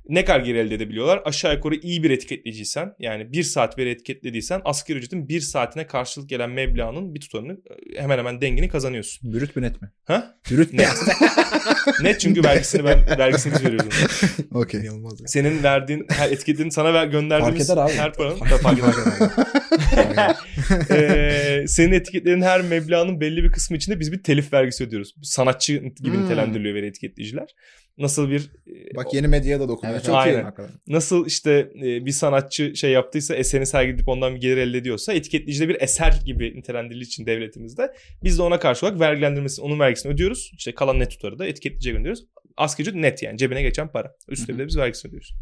[0.09, 1.23] Ne kadar gelir elde edebiliyorlar?
[1.25, 6.29] Aşağı yukarı iyi bir etiketleyiciysen yani bir saat veri etiketlediysen asgari ücretin bir saatine karşılık
[6.29, 7.53] gelen meblağının bir tutarını
[7.97, 9.33] e, hemen hemen dengini kazanıyorsun.
[9.33, 9.91] Bürüt mü net mi?
[10.05, 10.35] Ha?
[10.51, 10.89] Bürüt Net.
[12.03, 13.95] Net çünkü vergisini ben vergisini biz veriyoruz.
[14.55, 14.81] Okey.
[15.27, 18.03] Senin verdiğin her etiketini sana ver, gönderdiğimiz Fark eder abi.
[18.03, 20.37] her paranın da fark eder.
[20.91, 25.15] Ee, senin etiketlerin her meblağının belli bir kısmı içinde biz bir telif vergisi ödüyoruz.
[25.23, 26.25] Sanatçı gibi Hmm.
[26.25, 27.49] nitelendiriliyor veri etiketleyiciler.
[27.99, 29.95] Nasıl bir e, Bak yeni medyaya da dokunuyor.
[29.95, 30.39] Evet, Çok aynen.
[30.39, 30.43] iyi.
[30.43, 30.75] Hakikaten.
[30.87, 35.61] nasıl işte e, bir sanatçı şey yaptıysa eserini sergileyip ondan bir gelir elde ediyorsa etiketleyici
[35.61, 37.93] de bir eser gibi nitelendirildiği için devletimizde
[38.25, 40.51] biz de ona karşı olarak vergilendirmesini onun vergisini ödüyoruz.
[40.59, 42.25] İşte kalan net tutarı da etiketleyiciye gönderiyoruz.
[42.57, 44.15] Asgari ücret net yani cebine geçen para.
[44.29, 45.35] Üstüne de biz vergisini ödüyoruz.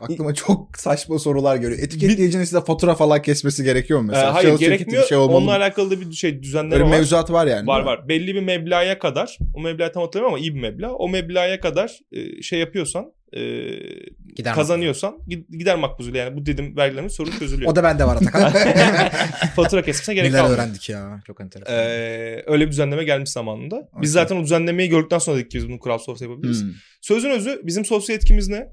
[0.00, 1.78] Aklıma çok saçma sorular geliyor.
[1.78, 4.34] Etiketleyicinin size fatura falan kesmesi gerekiyor mu mesela?
[4.34, 5.06] hayır Şahıs gerekmiyor.
[5.06, 6.90] şey olmalı Onunla alakalı da bir şey düzenleme Böyle var.
[6.90, 7.66] mevzuat var yani.
[7.66, 8.08] Var var.
[8.08, 10.92] Belli bir meblağa kadar, o meblağı tam hatırlamıyorum ama iyi bir meblağ.
[10.92, 13.40] O meblağa kadar e, şey yapıyorsan, e,
[14.36, 17.72] Gider kazanıyorsan gid- gider makbuzuyla yani bu dedim vergilerin sorun çözülüyor.
[17.72, 18.52] O da bende var Atakan.
[19.56, 20.58] Fatura kesmesine gerek Neler kalmıyor.
[20.62, 21.20] öğrendik ya.
[21.26, 21.74] Çok enteresan.
[21.74, 23.76] Ee, öyle bir düzenleme gelmiş zamanında.
[23.76, 24.22] Biz Okey.
[24.22, 26.62] zaten o düzenlemeyi gördükten sonra dedik ki biz bunu crowdsource yapabiliriz.
[26.62, 26.70] Hmm.
[27.00, 28.68] Sözün özü bizim sosyal etkimiz ne?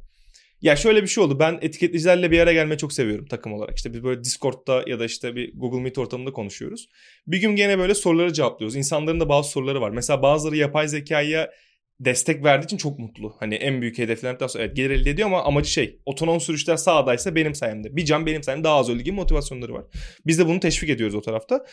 [0.62, 1.40] Ya şöyle bir şey oldu.
[1.40, 3.78] Ben etiketleyicilerle bir araya gelmeyi çok seviyorum takım olarak.
[3.78, 6.90] İşte biz böyle Discord'da ya da işte bir Google Meet ortamında konuşuyoruz.
[7.28, 8.76] Bir gün gene böyle soruları cevaplıyoruz.
[8.76, 9.90] İnsanların da bazı soruları var.
[9.90, 11.52] Mesela bazıları yapay zekaya
[12.00, 13.36] destek verdiği için çok mutlu.
[13.40, 17.36] Hani en büyük hedeflerden sonra evet gelir elde ediyor ama amacı şey otonom sürüşler sağdaysa
[17.36, 17.96] benim sayemde.
[17.96, 19.86] Bir can benim sayemde daha az öldü gibi motivasyonları var.
[20.28, 21.66] Biz de bunu teşvik ediyoruz o tarafta.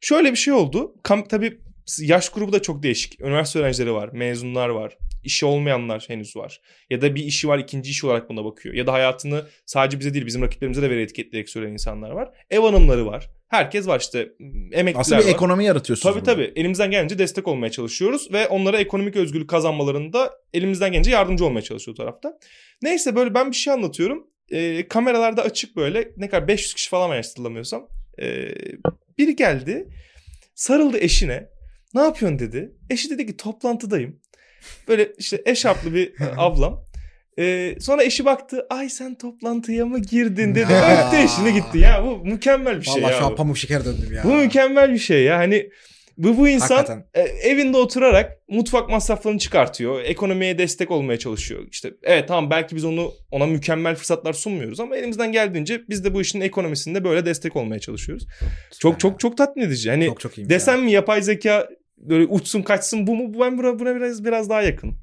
[0.00, 0.94] Şöyle bir şey oldu.
[1.02, 1.60] Kam tabii
[2.00, 3.20] yaş grubu da çok değişik.
[3.20, 6.60] Üniversite öğrencileri var, mezunlar var, işi olmayanlar henüz var.
[6.90, 8.74] Ya da bir işi var ikinci iş olarak buna bakıyor.
[8.74, 12.30] Ya da hayatını sadece bize değil bizim rakiplerimize de veri etiketleyerek söyleyen insanlar var.
[12.50, 13.30] Ev hanımları var.
[13.48, 14.32] Herkes var işte
[14.72, 15.30] emekliler Aslında bir var.
[15.30, 16.14] ekonomi yaratıyorsunuz.
[16.14, 16.32] Tabii burada.
[16.34, 16.60] tabii.
[16.60, 21.96] Elimizden gelince destek olmaya çalışıyoruz ve onlara ekonomik özgürlük kazanmalarında elimizden gelince yardımcı olmaya çalışıyor
[21.96, 22.38] tarafta.
[22.82, 24.26] Neyse böyle ben bir şey anlatıyorum.
[24.50, 27.88] Ee, kameralarda açık böyle ne kadar 500 kişi falan yanlış hatırlamıyorsam.
[28.22, 28.48] Ee,
[29.18, 29.88] biri geldi
[30.54, 31.48] sarıldı eşine.
[31.94, 32.72] Ne yapıyorsun dedi.
[32.90, 34.20] Eşi dedi ki toplantıdayım.
[34.88, 36.84] Böyle işte eşarplı bir ablam.
[37.38, 40.72] Ee, sonra eşi baktı ay sen toplantıya mı girdin dedi.
[41.06, 41.78] Öptü eşini gitti.
[41.78, 43.18] Ya bu mükemmel bir şey Vallahi ya.
[43.18, 43.36] şu an bu.
[43.36, 44.24] pamuk şeker döndüm ya.
[44.24, 45.38] Bu mükemmel bir şey ya.
[45.38, 45.70] Hani
[46.16, 47.04] bu, bu insan Hakikaten.
[47.14, 50.00] e, evinde oturarak mutfak masraflarını çıkartıyor.
[50.00, 51.66] Ekonomiye destek olmaya çalışıyor.
[51.70, 56.14] İşte evet tamam belki biz onu ona mükemmel fırsatlar sunmuyoruz ama elimizden geldiğince biz de
[56.14, 58.26] bu işin ekonomisinde böyle destek olmaya çalışıyoruz.
[58.80, 59.90] Çok çok çok tatmin edici.
[59.90, 61.68] Hani çok çok iyiymiş desem mi yapay zeka
[62.00, 63.34] böyle uçsun kaçsın bu mu?
[63.34, 64.94] Bu ben buna, buna biraz biraz daha yakın.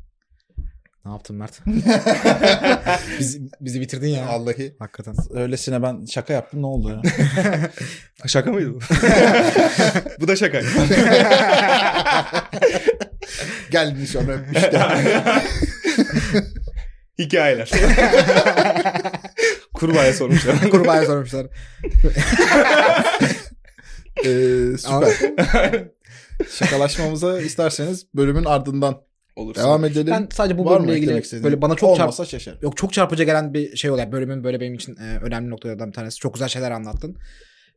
[1.07, 1.59] Ne yaptın Mert?
[3.19, 4.27] Biz, bizi bitirdin ya.
[4.27, 4.75] Vallahi.
[4.79, 5.15] Hakikaten.
[5.33, 7.01] Öylesine ben şaka yaptım ne oldu ya?
[8.27, 8.79] Şaka mıydı bu?
[10.21, 10.61] bu da şaka.
[13.71, 14.63] Gelmiş onu öpmüş.
[17.19, 17.71] Hikayeler.
[19.73, 20.69] Kurbağaya sormuşlar.
[20.69, 21.47] Kurbağaya sormuşlar.
[24.25, 25.96] Ee, süper.
[26.49, 29.01] Şakalaşmamıza isterseniz bölümün ardından
[29.35, 29.55] Olur.
[29.55, 30.07] devam edelim.
[30.07, 31.43] Ben sadece bu Var bölümle ilgili istediğin?
[31.43, 32.59] böyle bana çok çarp Olmasa şaşarım.
[32.61, 34.11] yok çok çarpıcı gelen bir şey oluyor.
[34.11, 36.17] Bölümün böyle benim için e, önemli noktalardan bir tanesi.
[36.17, 37.17] Çok güzel şeyler anlattın.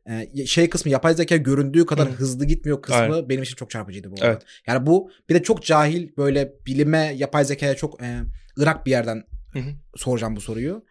[0.09, 2.11] E, şey kısmı yapay zeka göründüğü kadar Hı.
[2.13, 3.29] hızlı gitmiyor kısmı Aynen.
[3.29, 4.27] benim için çok çarpıcıydı bu arada.
[4.27, 4.41] Evet.
[4.67, 8.19] Yani bu bir de çok cahil böyle bilime yapay zekaya çok e,
[8.59, 9.69] ırak bir yerden Hı hı.
[9.95, 10.83] soracağım bu soruyu.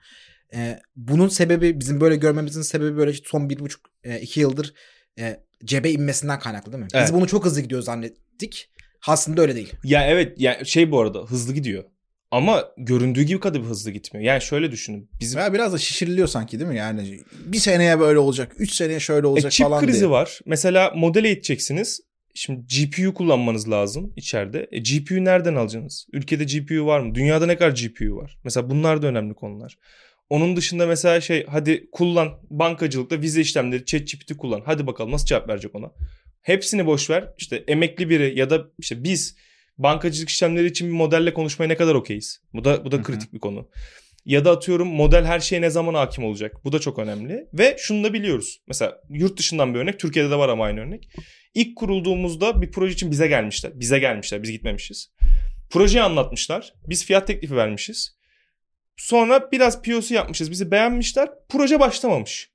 [0.54, 4.74] E, bunun sebebi bizim böyle görmemizin sebebi böyle işte son bir buçuk e, iki yıldır
[5.18, 6.88] e, cebe inmesinden kaynaklı değil mi?
[6.94, 7.06] Evet.
[7.06, 8.70] Biz bunu çok hızlı gidiyor zannettik.
[9.06, 9.72] Aslında öyle değil.
[9.84, 11.84] Ya evet ya şey bu arada hızlı gidiyor.
[12.30, 14.26] Ama göründüğü gibi kadar hızlı gitmiyor.
[14.26, 15.10] Yani şöyle düşünün.
[15.20, 16.76] Bizim Ya biraz da şişiriliyor sanki değil mi?
[16.76, 20.10] Yani bir seneye böyle olacak, üç seneye şöyle e, olacak çip falan krizi diye.
[20.10, 20.40] var.
[20.46, 22.00] Mesela model eğiteceksiniz.
[22.34, 24.68] Şimdi GPU kullanmanız lazım içeride.
[24.72, 26.06] E, GPU nereden alacaksınız?
[26.12, 27.14] Ülkede GPU var mı?
[27.14, 28.38] Dünyada ne kadar GPU var?
[28.44, 29.78] Mesela bunlar da önemli konular.
[30.30, 34.62] Onun dışında mesela şey hadi kullan bankacılıkta vize işlemleri ChatGPT kullan.
[34.66, 35.90] Hadi bakalım nasıl cevap verecek ona.
[36.42, 37.28] Hepsini boş ver.
[37.38, 39.36] İşte emekli biri ya da işte biz
[39.78, 42.42] bankacılık işlemleri için bir modelle konuşmaya ne kadar okeyiz?
[42.54, 43.02] Bu da bu da hı.
[43.02, 43.68] kritik bir konu.
[44.24, 46.56] Ya da atıyorum model her şeye ne zaman hakim olacak?
[46.64, 47.46] Bu da çok önemli.
[47.52, 48.60] Ve şunu da biliyoruz.
[48.66, 50.00] Mesela yurt dışından bir örnek.
[50.00, 51.08] Türkiye'de de var ama aynı örnek.
[51.54, 53.72] İlk kurulduğumuzda bir proje için bize gelmişler.
[53.80, 54.42] Bize gelmişler.
[54.42, 55.12] Biz gitmemişiz.
[55.70, 56.74] Projeyi anlatmışlar.
[56.88, 58.19] Biz fiyat teklifi vermişiz.
[59.00, 60.50] Sonra biraz POC yapmışız.
[60.50, 61.28] Bizi beğenmişler.
[61.48, 62.50] Proje başlamamış.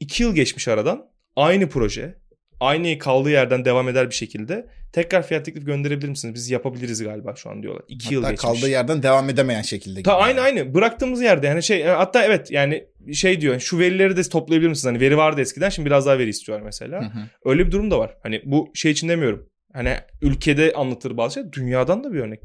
[0.00, 1.06] İki yıl geçmiş aradan.
[1.36, 2.18] Aynı proje.
[2.60, 4.66] Aynı kaldığı yerden devam eder bir şekilde.
[4.92, 6.34] Tekrar fiyat teklifi gönderebilir misiniz?
[6.34, 7.82] Biz yapabiliriz galiba şu an diyorlar.
[7.88, 8.60] İki yıl Hatta geçmiş.
[8.60, 10.02] kaldığı yerden devam edemeyen şekilde.
[10.02, 14.22] Ta aynı aynı bıraktığımız yerde yani şey hatta evet yani şey diyor şu verileri de
[14.22, 14.94] toplayabilir misiniz?
[14.94, 17.00] Hani veri vardı eskiden şimdi biraz daha veri istiyorlar mesela.
[17.00, 17.28] Hı hı.
[17.44, 18.16] Öyle bir durum da var.
[18.22, 19.48] Hani bu şey için demiyorum.
[19.72, 22.40] Hani ülkede anlatır bazı şey dünyadan da bir örnek.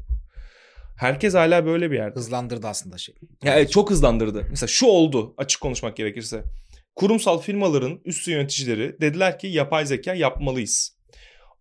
[0.98, 2.14] Herkes hala böyle bir yerde.
[2.14, 3.14] Hızlandırdı aslında şey.
[3.44, 4.46] Ya evet, çok hızlandırdı.
[4.50, 6.44] Mesela şu oldu açık konuşmak gerekirse.
[6.94, 10.98] Kurumsal firmaların üst yöneticileri dediler ki yapay zeka yapmalıyız.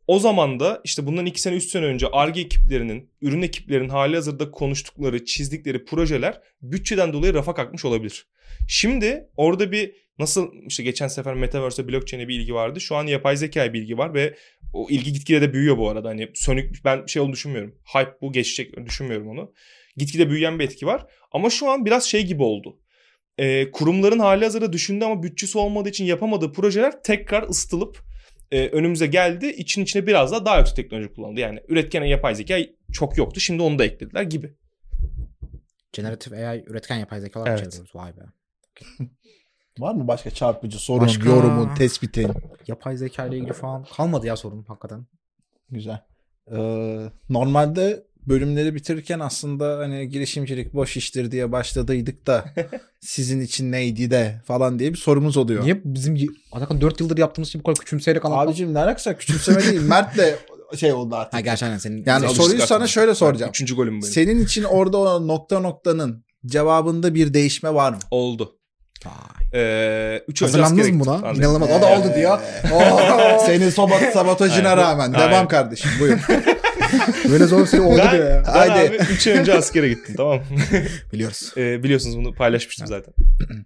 [0.08, 4.16] O zaman da işte bundan iki sene üç sene önce ARGE ekiplerinin, ürün ekiplerinin hali
[4.16, 8.28] hazırda konuştukları, çizdikleri projeler bütçeden dolayı rafa kalkmış olabilir.
[8.68, 12.82] Şimdi orada bir nasıl işte geçen sefer Metaverse'e blockchain'e bir ilgi vardı.
[12.82, 14.36] Şu an yapay zekaya bir ilgi var ve
[14.74, 16.10] o ilgi gitgide de büyüyor bu arada.
[16.10, 17.76] Hani sönük ben şey olduğunu düşünmüyorum.
[17.94, 19.54] Hype bu geçecek düşünmüyorum onu.
[19.98, 21.06] Gitgide büyüyen bir etki var.
[21.32, 22.80] Ama şu an biraz şey gibi oldu.
[23.38, 28.04] Ee, kurumların hali hazırda düşündü ama bütçesi olmadığı için yapamadığı projeler tekrar ısıtılıp
[28.52, 29.48] e, önümüze geldi.
[29.48, 31.40] İçin içine biraz daha daha yüksek teknoloji kullanıldı.
[31.40, 32.58] Yani üretken yapay zeka
[32.94, 33.40] çok yoktu.
[33.40, 34.54] Şimdi onu da eklediler gibi.
[35.94, 37.60] Generative AI üretken yapay zekalar Evet.
[37.60, 37.72] evet.
[37.72, 37.96] çeviriyoruz.
[37.96, 38.22] Vay be.
[39.80, 42.32] Var mı başka çarpıcı sorun, Başka- yorumun, tespitin?
[42.68, 45.06] Yapay zeka ile ilgili falan kalmadı ya sorun hakikaten.
[45.70, 46.02] Güzel.
[46.52, 52.46] Ee, normalde bölümleri bitirirken aslında hani girişimcilik boş iştir diye başladıydık da
[53.00, 55.64] sizin için neydi de falan diye bir sorumuz oluyor.
[55.64, 56.18] Niye bizim
[56.52, 58.48] Atakan 4 yıldır yaptığımız şey bu kadar küçümseyerek anlatmak?
[58.48, 59.82] Abicim ne alakası küçümseme değil.
[59.82, 60.36] Mert'le
[60.78, 61.34] şey oldu artık.
[61.34, 62.04] Ha gerçi aynen senin.
[62.06, 62.90] Yani senin- soruyu sana artık.
[62.90, 63.50] şöyle soracağım.
[63.50, 64.02] Üçüncü golüm benim.
[64.14, 68.00] Senin için orada o nokta noktanın cevabında bir değişme var mı?
[68.12, 68.58] Oldu.
[69.54, 71.14] Ee, üç Hazırlandınız mı buna?
[71.14, 71.42] Anladım.
[71.42, 71.70] İnanılmaz.
[71.70, 72.40] O da oldu diyor.
[72.74, 73.40] Oo.
[73.46, 74.84] Senin sobat sabotajına Aynen.
[74.84, 75.14] rağmen.
[75.14, 75.32] Aynen.
[75.32, 76.20] Devam kardeşim buyur.
[77.32, 78.44] Böyle zor şey oldu Ben, diyor ya.
[78.48, 78.90] ben Haydi.
[78.90, 80.40] abi 3 ay önce askere gittim tamam?
[81.14, 81.54] Biliyoruz.
[81.58, 83.14] Ee, biliyorsunuz bunu paylaşmıştım zaten.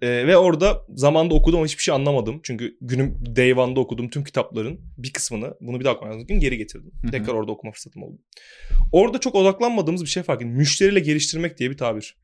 [0.02, 2.40] Ee, ve orada zamanda okudum ama hiçbir şey anlamadım.
[2.42, 6.26] Çünkü günüm day one'da okudum tüm kitapların bir kısmını bunu bir daha okumak lazım.
[6.40, 6.92] Geri getirdim.
[7.10, 8.18] Tekrar orada okuma fırsatım oldu.
[8.92, 10.52] Orada çok odaklanmadığımız bir şey fark ettim.
[10.56, 12.16] Müşteriyle geliştirmek diye bir tabir.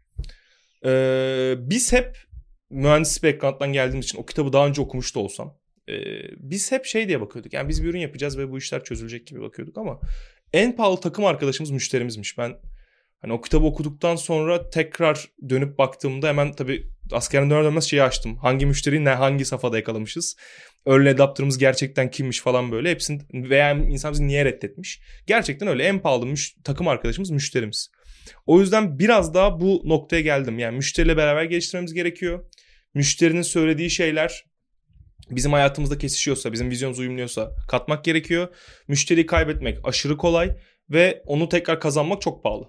[0.84, 2.18] Ee, biz hep
[2.70, 5.58] mühendislik background'dan geldiğimiz için o kitabı daha önce okumuş da olsam
[5.88, 5.94] e,
[6.36, 7.52] biz hep şey diye bakıyorduk.
[7.52, 10.00] Yani biz bir ürün yapacağız ve bu işler çözülecek gibi bakıyorduk ama
[10.52, 12.38] en pahalı takım arkadaşımız müşterimizmiş.
[12.38, 12.54] Ben
[13.20, 18.36] hani o kitabı okuduktan sonra tekrar dönüp baktığımda hemen tabii askerden döner dönmez şeyi açtım.
[18.36, 20.36] Hangi müşteriyi ne hangi safhada yakalamışız.
[20.86, 22.90] early adapter'ımız gerçekten kimmiş falan böyle.
[22.90, 25.00] Hepsini veya insan bizi niye reddetmiş.
[25.26, 27.90] Gerçekten öyle en pahalı müş- takım arkadaşımız müşterimiz.
[28.46, 30.58] O yüzden biraz daha bu noktaya geldim.
[30.58, 32.44] Yani müşteriyle beraber geliştirmemiz gerekiyor.
[32.98, 34.44] Müşterinin söylediği şeyler
[35.30, 38.48] bizim hayatımızda kesişiyorsa, bizim vizyonumuz uyumluyorsa katmak gerekiyor.
[38.88, 40.56] Müşteriyi kaybetmek aşırı kolay
[40.90, 42.64] ve onu tekrar kazanmak çok pahalı.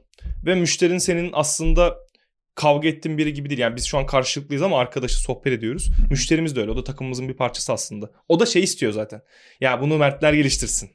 [0.45, 1.97] Ve müşterinin senin aslında
[2.55, 3.59] kavga ettiğin biri gibi değil.
[3.59, 5.89] Yani biz şu an karşılıklıyız ama arkadaşı sohbet ediyoruz.
[6.09, 6.71] Müşterimiz de öyle.
[6.71, 8.11] O da takımımızın bir parçası aslında.
[8.27, 9.21] O da şey istiyor zaten.
[9.61, 10.89] Ya bunu Mertler geliştirsin.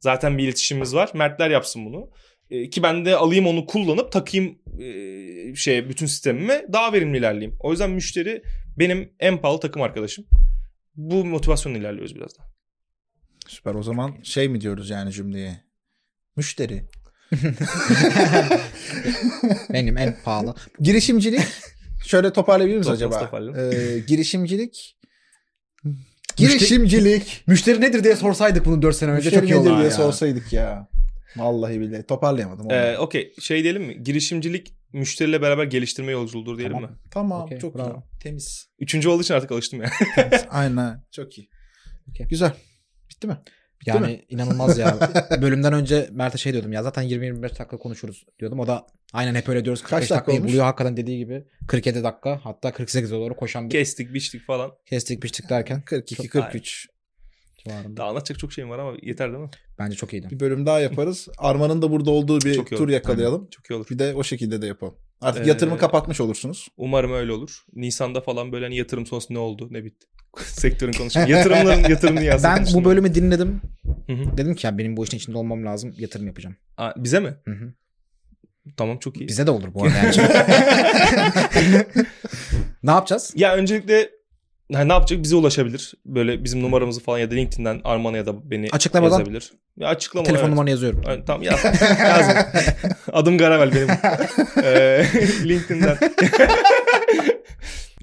[0.00, 1.10] Zaten bir iletişimimiz var.
[1.14, 2.10] Mertler yapsın bunu.
[2.50, 7.56] Ee, ki ben de alayım onu kullanıp takayım e, şey bütün sistemime daha verimli ilerleyeyim.
[7.60, 8.42] O yüzden müşteri
[8.78, 10.24] benim en pahalı takım arkadaşım.
[10.96, 12.42] Bu motivasyonla ilerliyoruz biraz da.
[13.48, 15.60] Süper o zaman şey mi diyoruz yani cümleye?
[16.36, 16.84] Müşteri.
[19.72, 20.54] Benim en pahalı.
[20.80, 21.40] Girişimcilik.
[22.06, 23.30] Şöyle toparlayabilir miyiz acaba?
[23.56, 24.96] Ee, girişimcilik.
[26.36, 27.44] Girişimcilik.
[27.46, 29.90] Müşteri nedir diye sorsaydık bunu 4 sene önce Müşteri çok iyi nedir diye ya.
[29.90, 30.88] sorsaydık ya.
[31.36, 32.66] Vallahi billahi toparlayamadım.
[32.66, 32.72] onu.
[32.74, 34.02] Ee, Okey şey diyelim mi?
[34.02, 36.90] Girişimcilik müşteriyle beraber geliştirme yolculuğudur diyelim Tamam.
[36.90, 36.96] mi?
[37.10, 37.98] tamam Okey, çok bravo.
[37.98, 38.20] iyi.
[38.20, 38.68] Temiz.
[38.78, 39.90] Üçüncü olduğu için artık alıştım ya.
[40.14, 40.44] Temiz.
[40.50, 41.04] Aynen.
[41.12, 41.48] Çok iyi.
[42.10, 42.26] Okey.
[42.26, 42.52] Güzel.
[43.10, 43.38] Bitti mi?
[43.80, 44.24] Bitti Yani mi?
[44.28, 44.98] inanılmaz ya.
[45.42, 48.60] Bölümden önce Mert'e şey diyordum ya zaten 20-25 dakika konuşuruz diyordum.
[48.60, 49.82] O da aynen hep öyle diyoruz.
[49.82, 50.48] 45 Kaç dakika dakikayı olmuş?
[50.50, 51.44] buluyor hakikaten dediği gibi.
[51.68, 54.70] 47 dakika hatta 48'e doğru koşan bir Kestik, biçtik falan.
[54.86, 56.88] kestik biçtik derken 42 Çok- 43.
[57.64, 57.96] civarında.
[57.96, 59.50] Daha anlatacak çok şeyim var ama yeter değil mi?
[59.80, 60.28] Bence çok iyiydi.
[60.30, 61.28] Bir bölüm daha yaparız.
[61.38, 62.88] Arman'ın da burada olduğu bir Çok tur olur.
[62.88, 63.48] yakalayalım.
[63.50, 63.86] Çok iyi olur.
[63.90, 64.94] Bir de o şekilde de yapalım.
[65.20, 66.68] Artık Ee, yatırımı kapatmış olursunuz.
[66.76, 67.64] Umarım öyle olur.
[67.74, 70.06] Nisan'da falan böyle hani yatırım sonrası ne oldu ne bitti.
[70.44, 71.28] Sektörün konuşuyor.
[71.28, 73.60] Yatırımların yatırım dünyası Ben bu bölümü dinledim.
[74.06, 74.36] Hı hı.
[74.36, 75.94] Dedim ki ya benim bu işin içinde olmam lazım.
[75.98, 76.56] Yatırım yapacağım.
[76.76, 77.34] Aa, bize mi?
[77.44, 77.72] Hı hı.
[78.76, 79.28] Tamam çok iyi.
[79.28, 80.12] Bize de olur bu arada yani.
[82.82, 83.32] ne yapacağız?
[83.36, 84.10] Ya öncelikle
[84.74, 85.22] ha, ne yapacak?
[85.22, 85.94] Bize ulaşabilir.
[86.06, 89.52] Böyle bizim numaramızı falan ya da LinkedIn'den Arman'a ya da beni Açıklamadan yazabilir.
[89.76, 90.26] Ya açıklama.
[90.26, 90.50] Telefon evet.
[90.50, 91.02] numaranı yazıyorum.
[91.06, 91.64] Ay, Tamam yaz.
[92.00, 92.46] Yazma.
[93.12, 93.88] Adım Garavel benim.
[94.64, 95.06] Ee,
[95.44, 95.98] LinkedIn'den.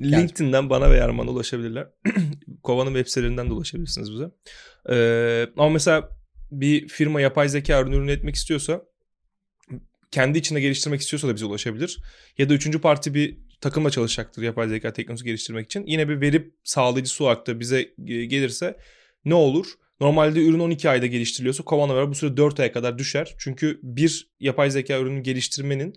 [0.02, 1.88] LinkedIn'den bana ve Arman'a ulaşabilirler.
[2.64, 4.26] Kovanın web sitelerinden de ulaşabilirsiniz bize.
[4.90, 6.10] Ee, ama mesela
[6.52, 8.82] bir firma yapay zeka ürünü ürün etmek istiyorsa
[10.12, 12.00] kendi içinde geliştirmek istiyorsa da bize ulaşabilir.
[12.38, 15.84] Ya da üçüncü parti bir takımla çalışacaktır yapay zeka teknolojisi geliştirmek için.
[15.88, 18.78] Yine bir veri sağlayıcısı olarak da bize gelirse
[19.26, 19.68] ne olur?
[20.00, 23.36] Normalde ürün 12 ayda geliştiriliyorsa Kovan'a göre bu süre 4 aya kadar düşer.
[23.38, 25.94] Çünkü bir yapay zeka ürünü geliştirmenin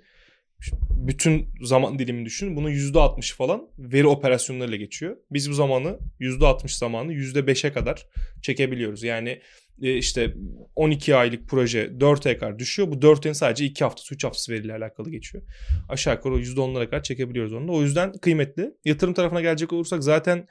[0.91, 2.57] bütün zaman dilimini düşün.
[2.57, 5.17] Bunun %60 falan veri operasyonlarıyla geçiyor.
[5.31, 8.07] Biz bu zamanı %60 zamanı %5'e kadar
[8.43, 9.03] çekebiliyoruz.
[9.03, 9.41] Yani
[9.81, 10.35] işte
[10.76, 12.91] 12 aylık proje 4 aya kadar düşüyor.
[12.91, 15.45] Bu 4 ayın sadece 2 haftası 3 haftası veriyle alakalı geçiyor.
[15.89, 17.72] Aşağı yukarı o %10'lara kadar çekebiliyoruz onu da.
[17.72, 18.74] O yüzden kıymetli.
[18.85, 20.47] Yatırım tarafına gelecek olursak zaten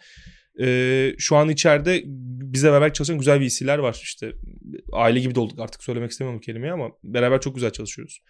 [0.62, 4.00] e, şu an içeride bize beraber çalışan güzel VC'ler var.
[4.04, 4.32] İşte
[4.94, 8.22] aile gibi de olduk artık söylemek istemiyorum kelimeyi ama beraber çok güzel çalışıyoruz.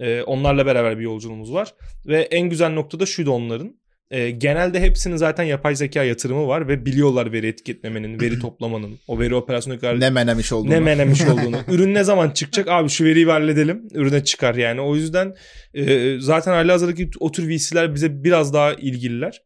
[0.00, 1.74] E, onlarla beraber bir yolculuğumuz var.
[2.06, 3.79] Ve en güzel nokta da şuydu onların.
[4.10, 9.18] E, genelde hepsinin zaten yapay zeka yatırımı var ve biliyorlar veri etiketlemenin, veri toplamanın, o
[9.18, 10.70] veri operasyonu kadar Ne menemiş olduğunu.
[10.70, 11.56] ne menemiş olduğunu.
[11.68, 12.68] Ürün ne zaman çıkacak?
[12.68, 13.88] Abi şu veriyi bir halledelim.
[13.94, 14.80] Ürüne çıkar yani.
[14.80, 15.34] O yüzden
[15.74, 19.42] e, zaten halihazırdaki o tür VC'ler bize biraz daha ilgililer.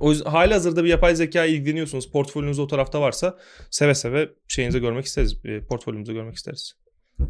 [0.00, 2.10] O yüzden hali hazırda bir yapay zeka ilgileniyorsunuz.
[2.10, 3.38] Portfolyonuz o tarafta varsa
[3.70, 5.36] seve seve şeyinize görmek isteriz.
[5.44, 6.72] E, portfolyomuzu görmek isteriz.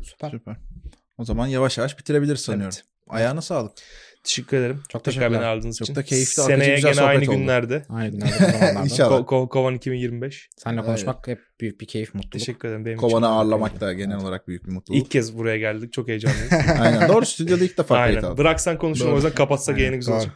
[0.03, 0.31] Süper.
[0.31, 0.57] Süper.
[1.19, 2.75] O zaman yavaş yavaş bitirebiliriz sanıyorum.
[2.77, 2.85] Evet.
[3.09, 3.73] Ayağına sağlık.
[4.27, 4.83] Teşekkür ederim.
[4.89, 5.41] Çok Tekrar teşekkürler.
[5.41, 5.95] beni ağırladığınız Çok için.
[5.95, 7.33] da keyifli, Seneye gene aynı oldu.
[7.33, 7.83] günlerde.
[7.89, 8.75] Aynı günlerde.
[8.85, 9.19] İnşallah.
[9.21, 10.49] Ko- Ko- Kovan 2025.
[10.57, 12.33] Seninle konuşmak hep büyük bir keyif, mutluluk.
[12.33, 12.85] Teşekkür ederim.
[12.85, 13.09] Benim için.
[13.09, 15.03] Kovanı ağırlamak da genel olarak büyük bir mutluluk.
[15.03, 15.93] İlk kez buraya geldik.
[15.93, 16.53] Çok heyecanlıyız.
[16.81, 17.09] Aynen.
[17.09, 18.27] Doğru stüdyoda ilk defa kayıt Aynen.
[18.27, 18.39] aldım.
[18.39, 19.13] Bıraksan konuşurum.
[19.13, 20.33] O yüzden kapatsak yayını güzel olacak.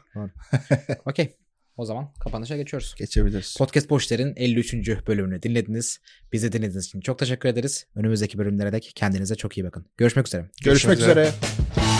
[1.07, 1.37] Okey.
[1.77, 2.95] O zaman kapanışa geçiyoruz.
[2.99, 3.57] Geçebiliriz.
[3.59, 4.75] Podcast Boşler'in 53.
[5.07, 6.01] bölümünü dinlediniz.
[6.33, 7.87] Bizi dinlediğiniz için çok teşekkür ederiz.
[7.95, 9.87] Önümüzdeki bölümlere dek kendinize çok iyi bakın.
[9.97, 10.51] Görüşmek üzere.
[10.65, 11.29] Görüşmek Görüşmek üzere.
[11.29, 12.00] üzere.